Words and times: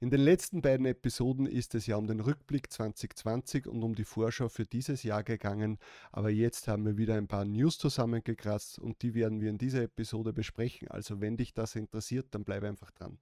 In 0.00 0.10
den 0.10 0.20
letzten 0.20 0.60
beiden 0.60 0.86
Episoden 0.86 1.46
ist 1.46 1.74
es 1.74 1.86
ja 1.86 1.96
um 1.96 2.08
den 2.08 2.18
Rückblick 2.20 2.70
2020 2.72 3.68
und 3.68 3.82
um 3.84 3.94
die 3.94 4.04
Vorschau 4.04 4.48
für 4.48 4.66
dieses 4.66 5.04
Jahr 5.04 5.22
gegangen, 5.22 5.78
aber 6.10 6.30
jetzt 6.30 6.66
haben 6.66 6.84
wir 6.84 6.98
wieder 6.98 7.14
ein 7.14 7.28
paar 7.28 7.44
News 7.44 7.78
zusammengekratzt 7.78 8.78
und 8.78 9.02
die 9.02 9.14
werden 9.14 9.40
wir 9.40 9.50
in 9.50 9.58
dieser 9.58 9.82
Episode 9.82 10.32
besprechen. 10.32 10.88
Also 10.88 11.20
wenn 11.20 11.36
dich 11.36 11.54
das 11.54 11.76
interessiert, 11.76 12.26
dann 12.32 12.44
bleib 12.44 12.64
einfach 12.64 12.90
dran. 12.90 13.18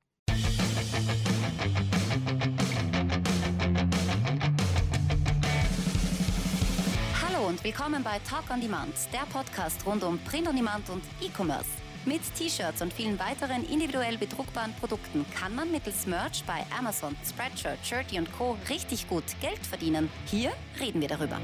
Hallo 7.22 7.48
und 7.48 7.62
willkommen 7.62 8.02
bei 8.02 8.18
Talk 8.20 8.50
on 8.50 8.62
Demand, 8.62 8.94
der 9.12 9.26
Podcast 9.30 9.84
rund 9.84 10.02
um 10.02 10.18
Print 10.20 10.48
on 10.48 10.56
Demand 10.56 10.88
und 10.88 11.02
E-Commerce. 11.20 11.68
Mit 12.04 12.20
T-Shirts 12.34 12.82
und 12.82 12.92
vielen 12.92 13.16
weiteren 13.20 13.62
individuell 13.62 14.18
bedruckbaren 14.18 14.74
Produkten 14.80 15.24
kann 15.36 15.54
man 15.54 15.70
mittels 15.70 16.04
Merch 16.04 16.42
bei 16.44 16.66
Amazon, 16.76 17.14
Spreadshirt, 17.24 17.78
Shirty 17.86 18.18
und 18.18 18.32
Co. 18.32 18.58
richtig 18.68 19.08
gut 19.08 19.22
Geld 19.40 19.64
verdienen. 19.64 20.10
Hier 20.26 20.50
reden 20.80 21.00
wir 21.00 21.06
darüber. 21.06 21.40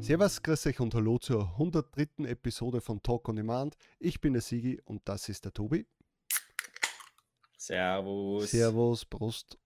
Servus, 0.00 0.42
grüß 0.42 0.66
euch 0.66 0.80
und 0.80 0.94
hallo 0.94 1.18
zur 1.18 1.42
103. 1.42 2.24
Episode 2.24 2.80
von 2.80 3.02
Talk 3.02 3.28
on 3.28 3.36
Demand. 3.36 3.76
Ich 4.00 4.18
bin 4.18 4.32
der 4.32 4.40
Sigi 4.40 4.80
und 4.86 5.02
das 5.04 5.28
ist 5.28 5.44
der 5.44 5.52
Tobi. 5.52 5.86
Servus. 7.58 8.50
Servus, 8.50 9.04
Prost 9.04 9.58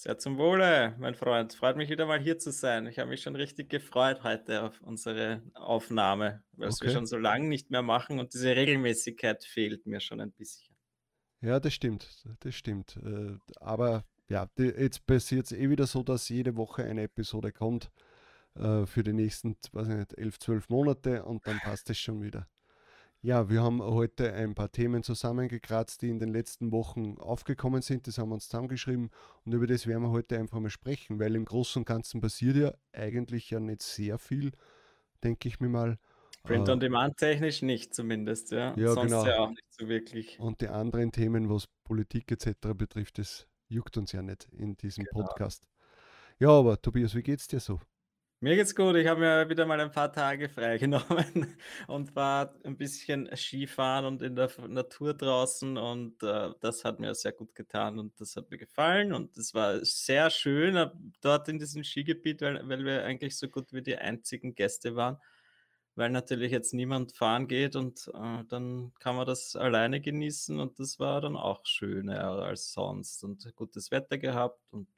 sehr 0.00 0.16
zum 0.16 0.38
Wohle, 0.38 0.96
mein 0.98 1.14
Freund. 1.14 1.52
Freut 1.52 1.76
mich 1.76 1.90
wieder 1.90 2.06
mal 2.06 2.18
hier 2.18 2.38
zu 2.38 2.52
sein. 2.52 2.86
Ich 2.86 2.98
habe 2.98 3.10
mich 3.10 3.20
schon 3.20 3.36
richtig 3.36 3.68
gefreut 3.68 4.22
heute 4.22 4.62
auf 4.62 4.80
unsere 4.80 5.42
Aufnahme, 5.52 6.42
weil 6.52 6.70
okay. 6.70 6.86
wir 6.86 6.90
schon 6.92 7.04
so 7.04 7.18
lange 7.18 7.48
nicht 7.48 7.70
mehr 7.70 7.82
machen 7.82 8.18
und 8.18 8.32
diese 8.32 8.56
Regelmäßigkeit 8.56 9.44
fehlt 9.44 9.84
mir 9.84 10.00
schon 10.00 10.22
ein 10.22 10.32
bisschen. 10.32 10.74
Ja, 11.42 11.60
das 11.60 11.74
stimmt, 11.74 12.24
das 12.40 12.54
stimmt. 12.54 12.96
Äh, 12.96 13.36
aber 13.56 14.04
ja, 14.30 14.48
jetzt 14.56 15.06
passiert 15.06 15.44
es 15.44 15.52
eh 15.52 15.68
wieder 15.68 15.86
so, 15.86 16.02
dass 16.02 16.30
jede 16.30 16.56
Woche 16.56 16.82
eine 16.84 17.02
Episode 17.02 17.52
kommt 17.52 17.90
äh, 18.54 18.86
für 18.86 19.02
die 19.02 19.12
nächsten, 19.12 19.58
weiß 19.72 19.88
ich 19.88 19.94
nicht, 19.96 20.16
elf, 20.16 20.38
zwölf 20.38 20.70
Monate 20.70 21.24
und 21.24 21.46
dann 21.46 21.58
passt 21.58 21.90
es 21.90 21.98
schon 21.98 22.22
wieder. 22.22 22.48
Ja, 23.22 23.50
wir 23.50 23.62
haben 23.62 23.82
heute 23.82 24.32
ein 24.32 24.54
paar 24.54 24.72
Themen 24.72 25.02
zusammengekratzt, 25.02 26.00
die 26.00 26.08
in 26.08 26.18
den 26.18 26.30
letzten 26.30 26.72
Wochen 26.72 27.18
aufgekommen 27.18 27.82
sind. 27.82 28.06
Das 28.06 28.16
haben 28.16 28.30
wir 28.30 28.34
uns 28.34 28.48
zusammengeschrieben 28.48 29.10
und 29.44 29.52
über 29.52 29.66
das 29.66 29.86
werden 29.86 30.04
wir 30.04 30.10
heute 30.10 30.38
einfach 30.38 30.58
mal 30.58 30.70
sprechen, 30.70 31.18
weil 31.18 31.34
im 31.36 31.44
Großen 31.44 31.80
und 31.80 31.84
Ganzen 31.86 32.22
passiert 32.22 32.56
ja 32.56 32.72
eigentlich 32.94 33.50
ja 33.50 33.60
nicht 33.60 33.82
sehr 33.82 34.18
viel, 34.18 34.52
denke 35.22 35.48
ich 35.48 35.60
mir 35.60 35.68
mal. 35.68 35.98
Print 36.44 36.70
on 36.70 36.78
äh, 36.78 36.80
Demand 36.80 37.18
technisch 37.18 37.60
nicht 37.60 37.94
zumindest, 37.94 38.52
ja. 38.52 38.74
ja 38.78 38.94
Sonst 38.94 39.10
genau. 39.10 39.26
ja 39.26 39.38
auch 39.40 39.50
nicht 39.50 39.70
so 39.70 39.86
wirklich. 39.86 40.40
Und 40.40 40.62
die 40.62 40.68
anderen 40.68 41.12
Themen, 41.12 41.50
was 41.50 41.66
Politik 41.84 42.32
etc. 42.32 42.68
betrifft, 42.74 43.18
das 43.18 43.46
juckt 43.68 43.98
uns 43.98 44.12
ja 44.12 44.22
nicht 44.22 44.48
in 44.56 44.78
diesem 44.78 45.04
genau. 45.04 45.26
Podcast. 45.26 45.62
Ja, 46.38 46.48
aber 46.48 46.80
Tobias, 46.80 47.14
wie 47.14 47.22
geht's 47.22 47.48
dir 47.48 47.60
so? 47.60 47.80
Mir 48.42 48.56
geht's 48.56 48.74
gut. 48.74 48.96
Ich 48.96 49.06
habe 49.06 49.20
mir 49.20 49.48
wieder 49.50 49.66
mal 49.66 49.78
ein 49.80 49.90
paar 49.90 50.10
Tage 50.12 50.48
freigenommen 50.48 51.58
und 51.88 52.16
war 52.16 52.54
ein 52.64 52.78
bisschen 52.78 53.28
Skifahren 53.36 54.06
und 54.06 54.22
in 54.22 54.34
der 54.34 54.50
Natur 54.66 55.12
draußen 55.12 55.76
und 55.76 56.22
äh, 56.22 56.50
das 56.60 56.84
hat 56.84 57.00
mir 57.00 57.14
sehr 57.14 57.32
gut 57.32 57.54
getan 57.54 57.98
und 57.98 58.18
das 58.18 58.36
hat 58.36 58.50
mir 58.50 58.56
gefallen 58.56 59.12
und 59.12 59.36
es 59.36 59.52
war 59.52 59.84
sehr 59.84 60.30
schön 60.30 60.74
äh, 60.76 60.88
dort 61.20 61.48
in 61.48 61.58
diesem 61.58 61.84
Skigebiet, 61.84 62.40
weil, 62.40 62.66
weil 62.66 62.82
wir 62.86 63.04
eigentlich 63.04 63.36
so 63.36 63.46
gut 63.46 63.74
wie 63.74 63.82
die 63.82 63.98
einzigen 63.98 64.54
Gäste 64.54 64.96
waren, 64.96 65.18
weil 65.94 66.08
natürlich 66.10 66.50
jetzt 66.52 66.72
niemand 66.72 67.12
fahren 67.14 67.46
geht 67.46 67.76
und 67.76 68.08
äh, 68.14 68.44
dann 68.48 68.92
kann 69.00 69.16
man 69.16 69.26
das 69.26 69.54
alleine 69.54 70.00
genießen 70.00 70.58
und 70.60 70.78
das 70.78 70.98
war 70.98 71.20
dann 71.20 71.36
auch 71.36 71.66
schöner 71.66 72.20
als 72.42 72.72
sonst 72.72 73.22
und 73.22 73.54
gutes 73.56 73.90
Wetter 73.90 74.16
gehabt 74.16 74.72
und 74.72 74.88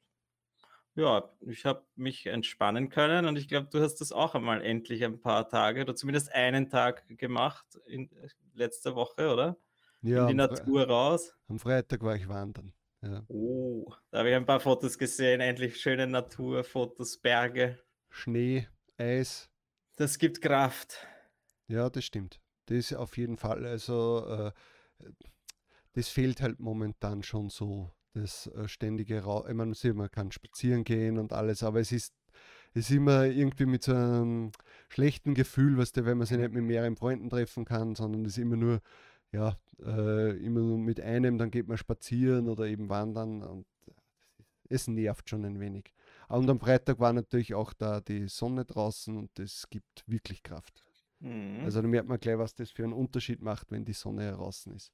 ja, 0.95 1.29
ich 1.41 1.65
habe 1.65 1.85
mich 1.95 2.25
entspannen 2.27 2.89
können 2.89 3.25
und 3.25 3.37
ich 3.37 3.47
glaube, 3.47 3.67
du 3.71 3.81
hast 3.81 3.95
das 3.95 4.11
auch 4.11 4.35
einmal 4.35 4.61
endlich 4.61 5.03
ein 5.03 5.19
paar 5.19 5.49
Tage 5.49 5.81
oder 5.81 5.95
zumindest 5.95 6.31
einen 6.31 6.69
Tag 6.69 7.05
gemacht 7.17 7.65
in 7.85 8.11
äh, 8.11 8.27
letzter 8.53 8.95
Woche, 8.95 9.31
oder? 9.31 9.57
Ja, 10.01 10.23
in 10.23 10.27
die 10.27 10.33
Natur 10.33 10.87
raus. 10.87 11.33
Am 11.47 11.59
Freitag 11.59 12.01
war 12.03 12.15
ich 12.15 12.27
wandern. 12.27 12.73
Ja. 13.01 13.23
Oh, 13.27 13.91
da 14.11 14.19
habe 14.19 14.29
ich 14.29 14.35
ein 14.35 14.45
paar 14.45 14.59
Fotos 14.59 14.97
gesehen. 14.97 15.41
Endlich 15.41 15.79
schöne 15.79 16.07
Naturfotos, 16.07 17.17
Berge. 17.17 17.79
Schnee, 18.09 18.67
Eis. 18.97 19.49
Das 19.95 20.17
gibt 20.17 20.41
Kraft. 20.41 21.07
Ja, 21.67 21.89
das 21.89 22.05
stimmt. 22.05 22.41
Das 22.65 22.77
ist 22.77 22.93
auf 22.93 23.17
jeden 23.17 23.37
Fall, 23.37 23.65
also 23.65 24.25
äh, 24.27 25.09
das 25.93 26.09
fehlt 26.09 26.41
halt 26.41 26.59
momentan 26.59 27.23
schon 27.23 27.49
so 27.49 27.91
das 28.13 28.47
äh, 28.47 28.67
ständige 28.67 29.23
Raus. 29.23 29.45
Ich 29.49 29.55
meine, 29.55 29.75
man 29.93 30.11
kann 30.11 30.31
spazieren 30.31 30.83
gehen 30.83 31.17
und 31.17 31.33
alles, 31.33 31.63
aber 31.63 31.79
es 31.79 31.91
ist, 31.91 32.13
es 32.73 32.89
ist 32.89 32.95
immer 32.95 33.25
irgendwie 33.25 33.65
mit 33.65 33.83
so 33.83 33.93
einem 33.93 34.51
schlechten 34.89 35.33
Gefühl, 35.33 35.77
weißt 35.77 35.97
du, 35.97 36.05
wenn 36.05 36.17
man 36.17 36.27
sich 36.27 36.37
nicht 36.37 36.53
mit 36.53 36.63
mehreren 36.63 36.95
Freunden 36.95 37.29
treffen 37.29 37.65
kann, 37.65 37.95
sondern 37.95 38.25
es 38.25 38.33
ist 38.33 38.43
immer 38.43 38.55
nur, 38.55 38.81
ja, 39.31 39.57
äh, 39.83 40.37
immer 40.37 40.61
nur 40.61 40.77
mit 40.77 41.01
einem, 41.01 41.37
dann 41.37 41.51
geht 41.51 41.67
man 41.67 41.77
spazieren 41.77 42.47
oder 42.47 42.65
eben 42.65 42.89
wandern 42.89 43.43
und 43.43 43.65
es 44.69 44.87
nervt 44.87 45.29
schon 45.29 45.45
ein 45.45 45.59
wenig. 45.59 45.93
Und 46.29 46.49
am 46.49 46.59
Freitag 46.59 46.99
war 46.99 47.13
natürlich 47.13 47.53
auch 47.53 47.73
da 47.73 48.01
die 48.01 48.27
Sonne 48.27 48.65
draußen 48.65 49.15
und 49.15 49.29
das 49.37 49.69
gibt 49.69 50.03
wirklich 50.07 50.41
Kraft. 50.41 50.83
Mhm. 51.19 51.61
Also 51.63 51.81
da 51.81 51.87
merkt 51.87 52.09
man 52.09 52.19
gleich, 52.19 52.37
was 52.37 52.55
das 52.55 52.71
für 52.71 52.83
einen 52.83 52.93
Unterschied 52.93 53.41
macht, 53.41 53.71
wenn 53.71 53.85
die 53.85 53.93
Sonne 53.93 54.31
draußen 54.31 54.73
ist. 54.73 54.91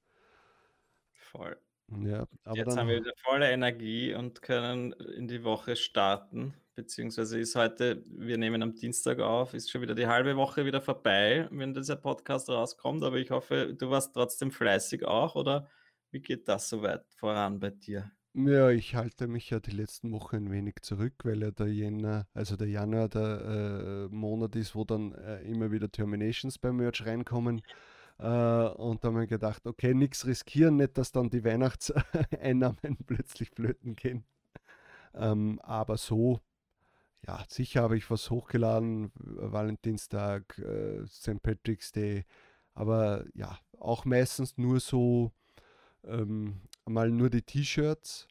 Voll. 1.14 1.58
Ja, 2.04 2.26
aber 2.44 2.58
Jetzt 2.58 2.78
haben 2.78 2.88
wir 2.88 3.00
wieder 3.00 3.14
volle 3.18 3.50
Energie 3.52 4.14
und 4.14 4.42
können 4.42 4.94
in 4.94 5.28
die 5.28 5.44
Woche 5.44 5.76
starten. 5.76 6.54
Beziehungsweise 6.76 7.40
ist 7.40 7.56
heute, 7.56 8.04
wir 8.08 8.38
nehmen 8.38 8.64
am 8.64 8.76
Dienstag 8.76 9.20
auf, 9.20 9.54
ist 9.54 9.70
schon 9.70 9.82
wieder 9.82 9.96
die 9.96 10.08
halbe 10.08 10.38
Woche 10.38 10.66
wieder 10.66 10.82
vorbei, 10.82 11.48
wenn 11.52 11.74
dieser 11.74 11.98
Podcast 11.98 12.50
rauskommt. 12.50 13.04
Aber 13.04 13.18
ich 13.18 13.32
hoffe, 13.32 13.76
du 13.78 13.90
warst 13.90 14.14
trotzdem 14.14 14.52
fleißig 14.52 15.06
auch, 15.06 15.36
oder 15.36 15.68
wie 16.12 16.22
geht 16.22 16.48
das 16.48 16.70
soweit 16.70 17.06
voran 17.16 17.60
bei 17.60 17.72
dir? 17.72 18.12
Ja, 18.34 18.70
ich 18.70 18.96
halte 18.96 19.28
mich 19.28 19.50
ja 19.50 19.60
die 19.60 19.72
letzten 19.72 20.12
Wochen 20.12 20.36
ein 20.36 20.52
wenig 20.52 20.76
zurück, 20.82 21.14
weil 21.24 21.42
ja 21.42 21.52
der 21.52 21.68
Jänner, 21.68 22.28
also 22.34 22.56
der 22.56 22.68
Januar 22.68 23.10
der 23.10 24.08
äh, 24.12 24.16
Monat 24.16 24.56
ist, 24.56 24.76
wo 24.76 24.86
dann 24.86 25.14
äh, 25.14 25.42
immer 25.42 25.72
wieder 25.72 25.92
Terminations 25.92 26.60
beim 26.60 26.78
Merch 26.78 27.06
reinkommen. 27.06 27.62
Äh, 28.20 28.24
und 28.24 29.04
da 29.04 29.08
haben 29.08 29.20
wir 29.20 29.28
gedacht, 29.28 29.66
okay, 29.66 29.94
nichts 29.94 30.26
riskieren, 30.26 30.78
nicht, 30.78 30.98
dass 30.98 31.12
dann 31.12 31.30
die 31.30 31.44
Weihnachtseinnahmen 31.44 32.98
plötzlich 33.08 33.50
flöten 33.50 33.96
gehen. 33.96 34.26
Ähm, 35.14 35.60
aber 35.64 35.98
so, 35.98 36.40
ja, 37.26 37.44
sicher 37.48 37.82
habe 37.82 37.98
ich 37.98 38.10
was 38.12 38.30
hochgeladen, 38.30 39.12
Valentinstag, 39.16 40.58
äh, 40.60 41.06
St. 41.08 41.42
Patrick's 41.42 41.92
Day, 41.92 42.26
aber 42.74 43.26
ja, 43.34 43.58
auch 43.80 44.06
meistens 44.06 44.58
nur 44.58 44.80
so, 44.80 45.32
ähm, 46.04 46.62
mal 46.86 47.10
nur 47.10 47.30
die 47.30 47.42
T-Shirts 47.42 48.28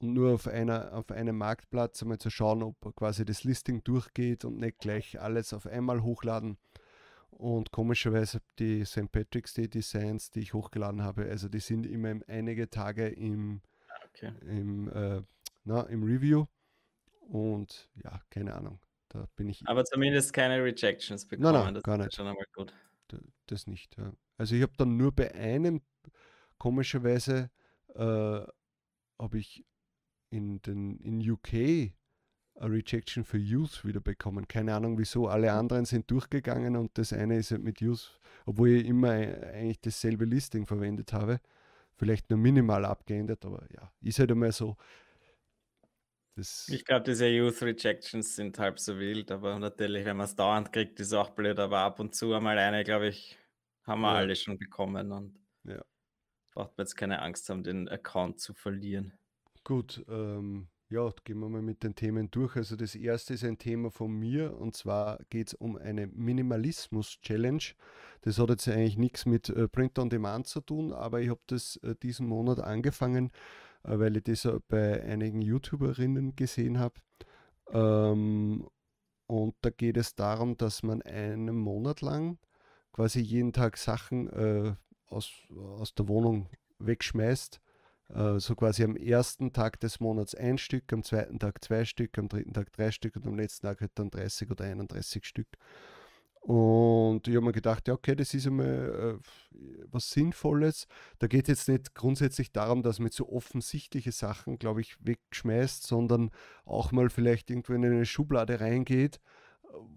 und 0.00 0.14
nur 0.14 0.34
auf, 0.34 0.48
einer, 0.48 0.92
auf 0.92 1.10
einem 1.10 1.38
Marktplatz 1.38 2.02
einmal 2.02 2.18
zu 2.18 2.30
schauen, 2.30 2.62
ob 2.62 2.96
quasi 2.96 3.24
das 3.24 3.44
Listing 3.44 3.82
durchgeht 3.84 4.44
und 4.44 4.58
nicht 4.58 4.78
gleich 4.78 5.20
alles 5.20 5.52
auf 5.52 5.66
einmal 5.66 6.02
hochladen. 6.02 6.56
Und 7.40 7.72
komischerweise 7.72 8.42
die 8.58 8.84
St. 8.84 9.10
Patrick's 9.10 9.54
Day 9.54 9.66
Designs, 9.66 10.30
die 10.30 10.40
ich 10.40 10.52
hochgeladen 10.52 11.02
habe, 11.02 11.24
also 11.24 11.48
die 11.48 11.60
sind 11.60 11.86
immer 11.86 12.20
einige 12.26 12.68
Tage 12.68 13.08
im, 13.08 13.62
okay. 14.08 14.32
im, 14.42 14.88
äh, 14.88 15.22
na, 15.64 15.84
im 15.84 16.02
Review. 16.02 16.44
Und 17.20 17.88
ja, 18.04 18.20
keine 18.28 18.54
Ahnung. 18.54 18.78
Da 19.08 19.26
bin 19.36 19.48
ich. 19.48 19.66
Aber 19.66 19.86
zumindest 19.86 20.34
keine 20.34 20.62
Rejections 20.62 21.24
bekommen. 21.26 21.54
Nein, 21.54 21.64
nein, 21.64 21.74
das 21.74 21.82
gar 21.82 21.96
nicht. 21.96 22.14
schon 22.14 22.26
einmal 22.26 22.44
gut. 22.54 22.74
Das 23.46 23.66
nicht, 23.66 23.96
ja. 23.96 24.12
Also 24.36 24.54
ich 24.54 24.60
habe 24.60 24.74
dann 24.76 24.98
nur 24.98 25.10
bei 25.10 25.34
einem, 25.34 25.80
komischerweise, 26.58 27.50
äh, 27.94 28.00
habe 29.18 29.38
ich 29.38 29.64
in 30.28 30.60
den 30.60 30.98
in 30.98 31.28
UK 31.28 31.94
Rejection 32.68 33.24
für 33.24 33.38
Youth 33.38 33.84
wieder 33.84 34.00
bekommen. 34.00 34.46
Keine 34.46 34.74
Ahnung 34.74 34.98
wieso. 34.98 35.28
Alle 35.28 35.52
anderen 35.52 35.84
sind 35.84 36.10
durchgegangen 36.10 36.76
und 36.76 36.96
das 36.98 37.12
eine 37.12 37.38
ist 37.38 37.50
halt 37.50 37.62
mit 37.62 37.80
Youth, 37.80 38.18
obwohl 38.46 38.70
ich 38.70 38.86
immer 38.86 39.10
eigentlich 39.10 39.80
dasselbe 39.80 40.24
Listing 40.24 40.66
verwendet 40.66 41.12
habe. 41.12 41.40
Vielleicht 41.96 42.30
nur 42.30 42.38
minimal 42.38 42.84
abgeändert, 42.84 43.44
aber 43.44 43.66
ja, 43.74 43.92
ist 44.00 44.18
halt 44.18 44.30
immer 44.30 44.52
so. 44.52 44.76
Das 46.36 46.68
ich 46.68 46.84
glaube, 46.84 47.04
diese 47.04 47.26
Youth 47.26 47.60
Rejections 47.62 48.36
sind 48.36 48.58
halb 48.58 48.78
so 48.78 48.98
wild, 48.98 49.30
aber 49.30 49.58
natürlich, 49.58 50.04
wenn 50.04 50.16
man 50.16 50.24
es 50.24 50.36
dauernd 50.36 50.72
kriegt, 50.72 50.98
ist 51.00 51.12
auch 51.12 51.30
blöd, 51.30 51.58
aber 51.58 51.80
ab 51.80 52.00
und 52.00 52.14
zu 52.14 52.32
einmal 52.32 52.56
eine, 52.58 52.84
glaube 52.84 53.08
ich, 53.08 53.36
haben 53.82 54.00
wir 54.02 54.12
ja. 54.12 54.18
alle 54.18 54.36
schon 54.36 54.56
bekommen 54.56 55.12
und 55.12 55.38
ja. 55.64 55.84
braucht 56.52 56.76
man 56.78 56.84
jetzt 56.86 56.96
keine 56.96 57.20
Angst 57.20 57.48
haben, 57.50 57.62
den 57.62 57.88
Account 57.88 58.40
zu 58.40 58.54
verlieren. 58.54 59.12
Gut, 59.64 60.04
ähm, 60.08 60.68
ja, 60.90 61.08
gehen 61.22 61.38
wir 61.38 61.48
mal 61.48 61.62
mit 61.62 61.84
den 61.84 61.94
Themen 61.94 62.30
durch. 62.32 62.56
Also 62.56 62.74
das 62.74 62.96
erste 62.96 63.34
ist 63.34 63.44
ein 63.44 63.58
Thema 63.58 63.90
von 63.92 64.12
mir 64.12 64.58
und 64.58 64.74
zwar 64.74 65.20
geht 65.30 65.48
es 65.48 65.54
um 65.54 65.76
eine 65.76 66.08
Minimalismus-Challenge. 66.08 67.62
Das 68.22 68.38
hat 68.38 68.50
jetzt 68.50 68.66
eigentlich 68.68 68.98
nichts 68.98 69.24
mit 69.24 69.48
äh, 69.50 69.68
Print 69.68 69.98
on 70.00 70.10
Demand 70.10 70.48
zu 70.48 70.60
tun, 70.60 70.92
aber 70.92 71.20
ich 71.20 71.30
habe 71.30 71.40
das 71.46 71.76
äh, 71.76 71.94
diesen 72.02 72.26
Monat 72.26 72.58
angefangen, 72.58 73.30
äh, 73.84 73.98
weil 74.00 74.16
ich 74.16 74.24
das 74.24 74.48
bei 74.66 75.00
einigen 75.04 75.40
YouTuberinnen 75.40 76.34
gesehen 76.34 76.80
habe. 76.80 76.96
Ähm, 77.70 78.68
und 79.28 79.54
da 79.60 79.70
geht 79.70 79.96
es 79.96 80.16
darum, 80.16 80.56
dass 80.56 80.82
man 80.82 81.02
einen 81.02 81.54
Monat 81.56 82.00
lang 82.00 82.38
quasi 82.90 83.20
jeden 83.20 83.52
Tag 83.52 83.76
Sachen 83.76 84.76
aus, 85.06 85.30
aus 85.52 85.94
der 85.94 86.08
Wohnung 86.08 86.48
wegschmeißt. 86.80 87.60
Äh, 88.14 88.40
so 88.40 88.54
quasi 88.54 88.82
am 88.84 88.96
ersten 88.96 89.52
Tag 89.52 89.80
des 89.80 90.00
Monats 90.00 90.34
ein 90.34 90.58
Stück, 90.58 90.92
am 90.92 91.02
zweiten 91.02 91.38
Tag 91.38 91.62
zwei 91.64 91.84
Stück, 91.84 92.18
am 92.18 92.28
dritten 92.28 92.52
Tag 92.52 92.72
drei 92.72 92.90
Stück 92.90 93.16
und 93.16 93.26
am 93.26 93.36
letzten 93.36 93.66
Tag 93.66 93.80
halt 93.80 93.92
dann 93.94 94.10
30 94.10 94.50
oder 94.50 94.64
31 94.64 95.24
Stück. 95.24 95.48
Und 96.40 97.28
ich 97.28 97.36
habe 97.36 97.44
mir 97.44 97.52
gedacht, 97.52 97.86
ja, 97.86 97.94
okay, 97.94 98.16
das 98.16 98.32
ist 98.32 98.46
einmal 98.46 99.20
äh, 99.20 99.58
was 99.90 100.10
Sinnvolles. 100.10 100.86
Da 101.18 101.26
geht 101.26 101.48
es 101.48 101.48
jetzt 101.48 101.68
nicht 101.68 101.94
grundsätzlich 101.94 102.50
darum, 102.50 102.82
dass 102.82 102.98
man 102.98 103.10
so 103.10 103.28
offensichtliche 103.28 104.10
Sachen, 104.10 104.58
glaube 104.58 104.80
ich, 104.80 104.96
wegschmeißt, 105.04 105.86
sondern 105.86 106.30
auch 106.64 106.92
mal 106.92 107.10
vielleicht 107.10 107.50
irgendwo 107.50 107.74
in 107.74 107.84
eine 107.84 108.06
Schublade 108.06 108.60
reingeht 108.60 109.20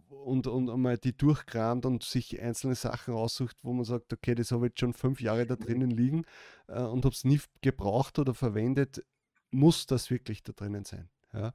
und, 0.09 0.47
und 0.47 0.65
mal 0.79 0.97
die 0.97 1.15
durchkramt 1.15 1.85
und 1.85 2.03
sich 2.03 2.41
einzelne 2.41 2.75
Sachen 2.75 3.13
aussucht, 3.13 3.57
wo 3.63 3.73
man 3.73 3.85
sagt, 3.85 4.13
okay, 4.13 4.35
das 4.35 4.51
habe 4.51 4.65
ich 4.65 4.71
jetzt 4.71 4.79
schon 4.79 4.93
fünf 4.93 5.21
Jahre 5.21 5.45
da 5.45 5.55
drinnen 5.55 5.91
liegen 5.91 6.23
äh, 6.67 6.81
und 6.81 7.05
habe 7.05 7.13
es 7.13 7.23
nie 7.23 7.41
gebraucht 7.61 8.19
oder 8.19 8.33
verwendet, 8.33 9.03
muss 9.51 9.85
das 9.85 10.09
wirklich 10.09 10.43
da 10.43 10.53
drinnen 10.53 10.85
sein. 10.85 11.09
Ja? 11.33 11.53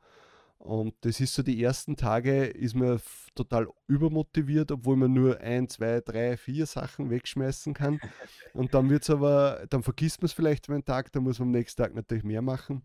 Und 0.59 0.94
das 1.03 1.20
ist 1.20 1.35
so, 1.35 1.43
die 1.43 1.62
ersten 1.62 1.97
Tage 1.97 2.47
ist 2.47 2.75
man 2.75 3.00
total 3.37 3.69
übermotiviert, 3.87 4.73
obwohl 4.73 4.97
man 4.97 5.12
nur 5.12 5.41
ein, 5.41 5.69
zwei, 5.69 6.00
drei, 6.00 6.37
vier 6.37 6.67
Sachen 6.67 7.11
wegschmeißen 7.11 7.75
kann. 7.75 8.00
Und 8.55 8.75
dann 8.75 8.91
wird 8.91 9.05
es 9.05 9.11
aber, 9.11 9.67
dann 9.70 9.85
vergisst 9.85 10.20
man 10.20 10.26
es 10.26 10.32
vielleicht 10.32 10.69
einen 10.69 10.85
Tag, 10.85 11.12
dann 11.12 11.23
muss 11.23 11.38
man 11.38 11.49
am 11.49 11.53
nächsten 11.53 11.81
Tag 11.81 11.94
natürlich 11.94 12.25
mehr 12.25 12.43
machen. 12.43 12.82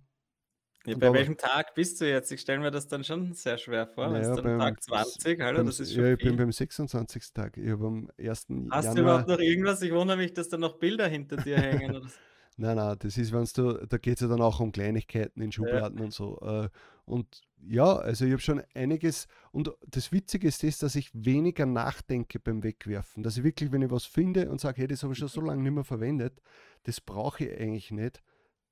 Ja, 0.86 0.98
bei 0.98 1.14
welchem 1.14 1.38
Tag 1.38 1.76
bist 1.76 2.02
du 2.02 2.10
jetzt? 2.10 2.32
Ich 2.32 2.42
stelle 2.42 2.60
mir 2.60 2.72
das 2.72 2.88
dann 2.88 3.04
schon 3.04 3.34
sehr 3.34 3.58
schwer 3.58 3.88
vor. 3.88 4.10
Naja, 4.10 4.36
beim, 4.36 4.60
Tag 4.60 4.84
20, 4.84 5.40
hallo, 5.42 5.58
beim, 5.60 5.68
das 5.68 5.80
ist 5.80 5.94
schon 5.94 6.04
Ja, 6.04 6.12
ich 6.12 6.20
viel. 6.20 6.30
bin 6.30 6.38
beim 6.38 6.52
26. 6.52 7.34
Tag. 7.34 7.58
Ich 7.58 7.70
habe 7.70 7.88
am 7.88 8.10
1. 8.18 8.28
Hast 8.30 8.48
Januar, 8.50 8.94
du 8.94 9.02
überhaupt 9.02 9.28
noch 9.30 9.40
irgendwas? 9.40 9.82
Ich 9.82 9.94
wundere 9.94 10.18
mich, 10.18 10.34
dass 10.34 10.50
da 10.50 10.58
noch 10.58 10.80
Bilder 10.80 11.08
hinter 11.08 11.38
dir 11.38 11.58
hängen. 11.58 11.96
Oder 11.96 12.08
so. 12.08 12.16
Nein, 12.56 12.76
nein, 12.76 12.96
das 13.00 13.18
ist, 13.18 13.34
wenn 13.34 13.46
du, 13.56 13.86
da 13.88 13.98
geht 13.98 14.16
es 14.16 14.22
ja 14.22 14.28
dann 14.28 14.42
auch 14.42 14.60
um 14.60 14.72
Kleinigkeiten 14.72 15.42
in 15.42 15.52
Schubladen 15.52 15.98
ja. 15.98 16.04
und 16.04 16.14
so. 16.14 16.40
Äh, 16.42 16.70
und 17.06 17.42
ja, 17.68 17.96
also 17.96 18.26
ich 18.26 18.32
habe 18.32 18.42
schon 18.42 18.62
einiges. 18.76 19.28
Und 19.52 19.72
das 19.88 20.12
Witzige 20.12 20.48
ist 20.48 20.62
das, 20.62 20.78
dass 20.78 20.96
ich 20.96 21.10
weniger 21.14 21.66
nachdenke 21.66 22.40
beim 22.40 22.62
Wegwerfen. 22.62 23.24
Dass 23.24 23.38
ich 23.38 23.44
wirklich, 23.44 23.72
wenn 23.72 23.82
ich 23.82 23.90
was 23.90 24.06
finde 24.06 24.52
und 24.52 24.62
sage, 24.62 24.82
hey, 24.82 24.88
das 24.88 25.02
habe 25.02 25.14
ich 25.14 25.20
schon 25.20 25.30
so 25.30 25.42
lange 25.42 25.64
nicht 25.64 25.74
mehr 25.74 25.84
verwendet, 25.84 26.42
das 26.84 27.02
brauche 27.02 27.46
ich 27.46 27.60
eigentlich 27.60 27.90
nicht, 27.92 28.22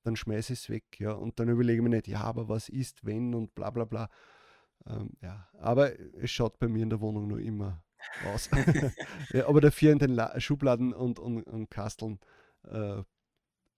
dann 0.03 0.15
schmeiße 0.15 0.53
ich 0.53 0.59
es 0.59 0.69
weg. 0.69 0.83
Ja. 0.99 1.13
Und 1.13 1.39
dann 1.39 1.49
überlege 1.49 1.77
ich 1.77 1.83
mir 1.83 1.89
nicht, 1.89 2.07
ja, 2.07 2.21
aber 2.21 2.49
was 2.49 2.69
ist, 2.69 3.05
wenn 3.05 3.33
und 3.33 3.53
bla 3.55 3.69
bla 3.69 3.85
bla. 3.85 4.09
Ähm, 4.87 5.11
ja, 5.21 5.47
aber 5.59 5.91
es 6.15 6.31
schaut 6.31 6.57
bei 6.59 6.67
mir 6.67 6.83
in 6.83 6.89
der 6.89 7.01
Wohnung 7.01 7.27
nur 7.27 7.39
immer 7.39 7.83
aus. 8.25 8.49
ja, 9.33 9.47
aber 9.47 9.61
dafür 9.61 9.91
in 9.91 9.99
den 9.99 10.11
La 10.11 10.39
Schubladen 10.39 10.93
und, 10.93 11.19
und, 11.19 11.43
und 11.43 11.69
Kasteln 11.69 12.19
äh, 12.67 13.03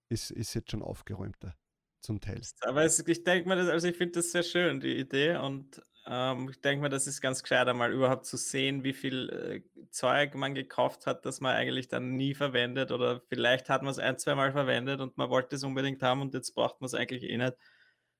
ist, 0.09 0.31
ist 0.31 0.53
jetzt 0.53 0.71
schon 0.71 0.81
aufgeräumter 0.81 1.55
zum 2.01 2.19
Teil. 2.19 2.41
Aber 2.61 2.83
es, 2.83 2.99
ich 3.05 3.23
denke 3.23 3.49
mir, 3.49 3.55
also 3.55 3.87
ich 3.87 3.97
finde 3.97 4.13
das 4.13 4.31
sehr 4.31 4.43
schön, 4.43 4.79
die 4.79 4.97
Idee. 4.97 5.37
Und 5.37 5.81
ähm, 6.05 6.49
ich 6.49 6.59
denke 6.59 6.81
mir, 6.81 6.89
das 6.89 7.07
ist 7.07 7.21
ganz 7.21 7.43
gescheit, 7.43 7.67
einmal 7.67 7.93
überhaupt 7.93 8.25
zu 8.25 8.35
sehen, 8.35 8.83
wie 8.83 8.93
viel 8.93 9.29
äh, 9.29 9.87
Zeug 9.89 10.35
man 10.35 10.53
gekauft 10.53 11.05
hat, 11.05 11.25
das 11.25 11.39
man 11.39 11.55
eigentlich 11.55 11.87
dann 11.87 12.15
nie 12.15 12.33
verwendet. 12.33 12.91
Oder 12.91 13.21
vielleicht 13.29 13.69
hat 13.69 13.83
man 13.83 13.91
es 13.91 13.99
ein, 13.99 14.17
zwei 14.17 14.35
Mal 14.35 14.51
verwendet 14.51 14.99
und 14.99 15.17
man 15.17 15.29
wollte 15.29 15.55
es 15.55 15.63
unbedingt 15.63 16.03
haben 16.03 16.21
und 16.21 16.33
jetzt 16.33 16.53
braucht 16.55 16.81
man 16.81 16.87
es 16.87 16.93
eigentlich 16.93 17.23
eh 17.23 17.37
nicht. 17.37 17.53